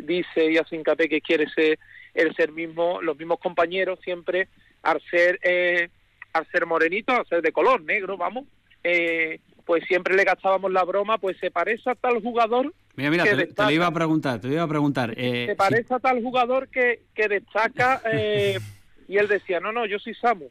dice 0.00 0.50
y 0.50 0.58
hace 0.58 0.76
hincapié 0.76 1.08
que 1.08 1.20
quiere 1.20 1.48
ser 1.50 1.78
el 2.14 2.34
ser 2.34 2.52
mismo, 2.52 3.00
los 3.02 3.16
mismos 3.16 3.38
compañeros 3.40 3.98
siempre 4.02 4.48
al 4.82 5.00
ser 5.10 5.38
eh, 5.42 5.88
al 6.32 6.46
ser 6.50 6.66
morenito, 6.66 7.12
al 7.12 7.26
ser 7.26 7.42
de 7.42 7.52
color 7.52 7.82
negro, 7.82 8.16
vamos, 8.16 8.44
eh, 8.84 9.40
pues 9.64 9.84
siempre 9.86 10.14
le 10.14 10.24
gastábamos 10.24 10.72
la 10.72 10.84
broma, 10.84 11.18
pues 11.18 11.36
se 11.38 11.50
parece 11.50 11.90
a 11.90 11.94
tal 11.94 12.22
jugador. 12.22 12.72
Mira, 12.96 13.10
mira, 13.10 13.24
te, 13.24 13.46
te, 13.46 13.62
lo 13.62 13.70
iba 13.70 13.86
a 13.86 13.92
preguntar, 13.92 14.40
te 14.40 14.48
iba 14.48 14.62
a 14.62 14.68
preguntar. 14.68 15.14
Eh, 15.16 15.46
se 15.46 15.56
parece 15.56 15.94
a 15.94 15.98
tal 15.98 16.22
jugador 16.22 16.68
que, 16.68 17.02
que 17.14 17.28
destaca 17.28 18.02
eh, 18.12 18.58
y 19.08 19.16
él 19.16 19.26
decía, 19.26 19.58
no, 19.58 19.72
no, 19.72 19.86
yo 19.86 19.98
soy 19.98 20.14
Samu. 20.14 20.50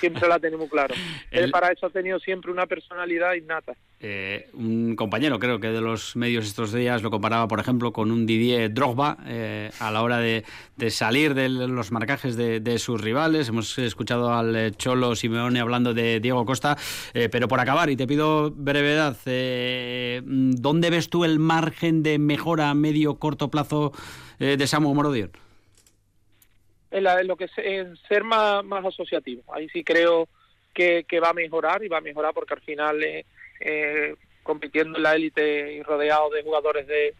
siempre 0.00 0.28
la 0.28 0.40
tenemos 0.40 0.68
claro. 0.68 0.94
Él 1.30 1.50
para 1.50 1.70
eso 1.70 1.86
ha 1.86 1.90
tenido 1.90 2.18
siempre 2.18 2.50
una 2.50 2.66
personalidad 2.66 3.34
innata. 3.34 3.74
Eh, 4.00 4.48
un 4.54 4.96
compañero, 4.96 5.38
creo 5.38 5.60
que 5.60 5.68
de 5.68 5.80
los 5.80 6.16
medios 6.16 6.44
estos 6.44 6.72
días 6.72 7.02
lo 7.02 7.10
comparaba, 7.12 7.46
por 7.46 7.60
ejemplo, 7.60 7.92
con 7.92 8.10
un 8.10 8.26
Didier 8.26 8.74
Drogba 8.74 9.18
eh, 9.26 9.70
a 9.78 9.92
la 9.92 10.02
hora 10.02 10.18
de, 10.18 10.44
salir 10.90 11.34
de 11.34 11.48
los 11.48 11.92
marcajes 11.92 12.36
de, 12.36 12.78
sus 12.80 13.00
rivales. 13.00 13.48
Hemos 13.48 13.78
escuchado 13.78 14.34
al 14.34 14.56
eh, 14.56 14.72
Cholo 14.72 15.14
Simeone 15.14 15.60
hablando 15.60 15.94
de 15.94 16.18
Diego 16.18 16.44
Costa, 16.44 16.76
pero 17.12 17.46
por 17.46 17.60
acabar, 17.60 17.90
y 17.90 17.96
te 17.96 18.08
pido 18.08 18.50
brevedad, 18.50 19.16
¿dónde 20.24 20.90
ves 20.90 21.08
tú 21.08 21.24
el 21.24 21.38
margen 21.38 22.02
de 22.02 22.18
mejora 22.18 22.70
a 22.70 22.74
medio 22.74 23.20
corto 23.20 23.52
plazo 23.52 23.92
de 24.38 24.66
Samu 24.66 24.92
Morodion? 24.94 25.30
En, 26.92 27.26
lo 27.26 27.36
que 27.36 27.48
en 27.56 27.96
ser 28.08 28.22
más, 28.22 28.64
más 28.64 28.84
asociativo. 28.84 29.42
Ahí 29.52 29.68
sí 29.70 29.82
creo 29.82 30.28
que, 30.72 31.04
va 31.22 31.30
a 31.30 31.34
mejorar 31.34 31.82
y 31.82 31.88
va 31.88 31.98
a 31.98 32.02
mejorar 32.02 32.32
porque 32.34 32.54
al 32.54 32.60
final 32.60 33.02
eh, 33.02 33.24
eh, 33.60 34.14
compitiendo 34.42 34.96
en 34.96 35.02
la 35.02 35.14
élite 35.14 35.74
y 35.74 35.82
rodeado 35.82 36.30
de 36.30 36.42
jugadores 36.42 36.86
de, 36.86 37.14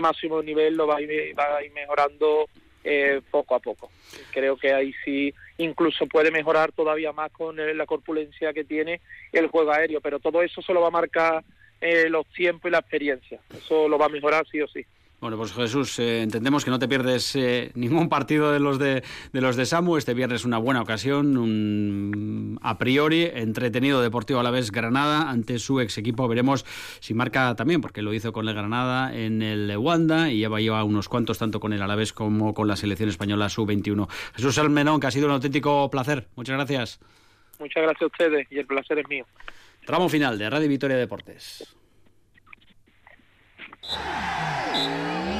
máximo 0.00 0.40
nivel 0.42 0.76
lo 0.76 0.86
va 0.86 0.96
a, 0.96 1.02
ir, 1.02 1.36
va 1.38 1.56
a 1.56 1.64
ir 1.64 1.72
mejorando 1.72 2.48
eh, 2.84 3.20
poco 3.30 3.54
a 3.54 3.58
poco. 3.58 3.90
Creo 4.30 4.56
que 4.56 4.72
ahí 4.72 4.94
sí 5.04 5.34
incluso 5.58 6.06
puede 6.06 6.30
mejorar 6.30 6.72
todavía 6.72 7.12
más 7.12 7.30
con 7.32 7.56
la 7.56 7.86
corpulencia 7.86 8.52
que 8.52 8.64
tiene 8.64 9.00
el 9.32 9.48
juego 9.48 9.72
aéreo, 9.72 10.00
pero 10.00 10.18
todo 10.18 10.42
eso 10.42 10.62
se 10.62 10.72
lo 10.72 10.80
va 10.80 10.88
a 10.88 10.92
marcar 10.92 11.44
los 12.08 12.26
tiempos 12.28 12.68
y 12.68 12.72
la 12.72 12.78
experiencia. 12.78 13.40
Eso 13.54 13.88
lo 13.88 13.98
va 13.98 14.06
a 14.06 14.10
mejorar 14.10 14.46
sí 14.50 14.60
o 14.60 14.68
sí. 14.68 14.86
Bueno, 15.20 15.36
pues 15.36 15.52
Jesús, 15.52 15.98
eh, 15.98 16.22
entendemos 16.22 16.64
que 16.64 16.70
no 16.70 16.78
te 16.78 16.88
pierdes 16.88 17.36
eh, 17.36 17.72
ningún 17.74 18.08
partido 18.08 18.52
de 18.52 18.58
los 18.58 18.78
de, 18.78 19.02
de, 19.34 19.40
los 19.42 19.54
de 19.54 19.66
Samu. 19.66 19.98
Este 19.98 20.14
viernes 20.14 20.46
una 20.46 20.56
buena 20.56 20.80
ocasión, 20.80 21.36
un 21.36 22.58
a 22.62 22.78
priori 22.78 23.24
entretenido 23.24 24.00
Deportivo 24.00 24.40
a 24.40 24.42
la 24.42 24.50
vez 24.50 24.70
Granada 24.70 25.28
ante 25.28 25.58
su 25.58 25.78
ex 25.78 25.98
equipo. 25.98 26.26
Veremos 26.26 26.64
si 27.00 27.12
marca 27.12 27.54
también, 27.54 27.82
porque 27.82 28.00
lo 28.00 28.14
hizo 28.14 28.32
con 28.32 28.48
el 28.48 28.54
Granada 28.54 29.14
en 29.14 29.42
el 29.42 29.76
Wanda 29.76 30.30
y 30.30 30.40
ya 30.40 30.48
lleva 30.48 30.84
unos 30.84 31.10
cuantos 31.10 31.36
tanto 31.36 31.60
con 31.60 31.74
el 31.74 31.82
Alavés 31.82 32.14
como 32.14 32.54
con 32.54 32.66
la 32.66 32.76
selección 32.76 33.10
española 33.10 33.50
sub-21. 33.50 34.08
Jesús 34.36 34.56
Almenón, 34.56 35.00
que 35.00 35.08
ha 35.08 35.10
sido 35.10 35.26
un 35.26 35.32
auténtico 35.32 35.90
placer. 35.90 36.28
Muchas 36.34 36.56
gracias. 36.56 36.98
Muchas 37.58 37.82
gracias 37.82 38.02
a 38.02 38.06
ustedes 38.06 38.46
y 38.50 38.58
el 38.58 38.66
placer 38.66 38.98
es 38.98 39.08
mío. 39.08 39.26
Tramo 39.84 40.08
final 40.08 40.38
de 40.38 40.48
Radio 40.48 40.68
Victoria 40.68 40.96
Deportes. 40.96 41.76
え? 43.82 45.39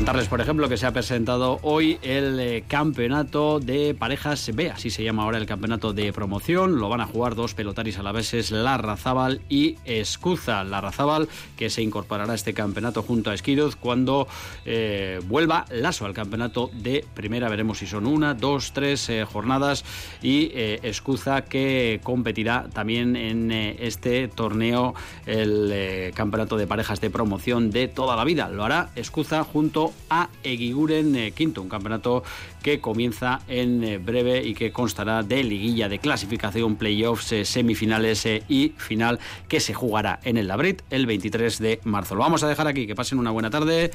Contarles, 0.00 0.28
por 0.28 0.40
ejemplo, 0.40 0.66
que 0.66 0.78
se 0.78 0.86
ha 0.86 0.92
presentado 0.92 1.58
hoy 1.60 1.98
el 2.00 2.40
eh, 2.40 2.64
campeonato 2.66 3.60
de 3.60 3.94
parejas 3.94 4.50
B, 4.54 4.70
así 4.70 4.88
se 4.88 5.04
llama 5.04 5.24
ahora 5.24 5.36
el 5.36 5.44
campeonato 5.44 5.92
de 5.92 6.10
promoción. 6.10 6.78
Lo 6.78 6.88
van 6.88 7.02
a 7.02 7.06
jugar 7.06 7.34
dos 7.34 7.52
pelotaris 7.52 7.98
a 7.98 8.02
la 8.02 8.10
vez, 8.10 8.32
es 8.32 8.50
Larrazábal 8.50 9.42
y 9.50 9.76
Escuza. 9.84 10.64
Larrazábal 10.64 11.28
que 11.54 11.68
se 11.68 11.82
incorporará 11.82 12.32
a 12.32 12.34
este 12.34 12.54
campeonato 12.54 13.02
junto 13.02 13.28
a 13.28 13.34
Esquiruz 13.34 13.76
cuando 13.76 14.26
eh, 14.64 15.20
vuelva 15.26 15.66
Lazo 15.70 16.06
al 16.06 16.14
campeonato 16.14 16.70
de 16.72 17.04
primera. 17.12 17.50
Veremos 17.50 17.76
si 17.76 17.86
son 17.86 18.06
una, 18.06 18.32
dos, 18.32 18.72
tres 18.72 19.06
eh, 19.10 19.26
jornadas 19.30 19.84
y 20.22 20.50
Escuza 20.54 21.42
que 21.42 22.00
competirá 22.02 22.68
también 22.72 23.16
en 23.16 23.52
este 23.52 24.28
torneo, 24.28 24.94
el 25.26 26.10
campeonato 26.14 26.56
de 26.56 26.66
parejas 26.66 27.02
de 27.02 27.10
promoción 27.10 27.70
de 27.70 27.88
toda 27.88 28.16
la 28.16 28.24
vida. 28.24 28.48
Lo 28.48 28.64
hará 28.64 28.88
Escuza 28.96 29.44
junto 29.44 29.89
a 30.08 30.28
Eguiguren 30.42 31.14
eh, 31.16 31.32
Quinto, 31.32 31.62
un 31.62 31.68
campeonato 31.68 32.22
que 32.62 32.80
comienza 32.80 33.40
en 33.48 33.82
eh, 33.84 33.98
breve 33.98 34.42
y 34.44 34.54
que 34.54 34.72
constará 34.72 35.22
de 35.22 35.42
liguilla 35.42 35.88
de 35.88 35.98
clasificación, 35.98 36.76
playoffs, 36.76 37.32
eh, 37.32 37.44
semifinales 37.44 38.26
y 38.48 38.74
final 38.76 39.18
que 39.48 39.60
se 39.60 39.74
jugará 39.74 40.20
en 40.24 40.36
el 40.36 40.48
Labrit 40.48 40.82
el 40.90 41.06
23 41.06 41.58
de 41.58 41.80
marzo. 41.84 42.14
Lo 42.14 42.20
vamos 42.20 42.42
a 42.42 42.48
dejar 42.48 42.66
aquí, 42.66 42.86
que 42.86 42.94
pasen 42.94 43.18
una 43.18 43.30
buena 43.30 43.50
tarde. 43.50 43.90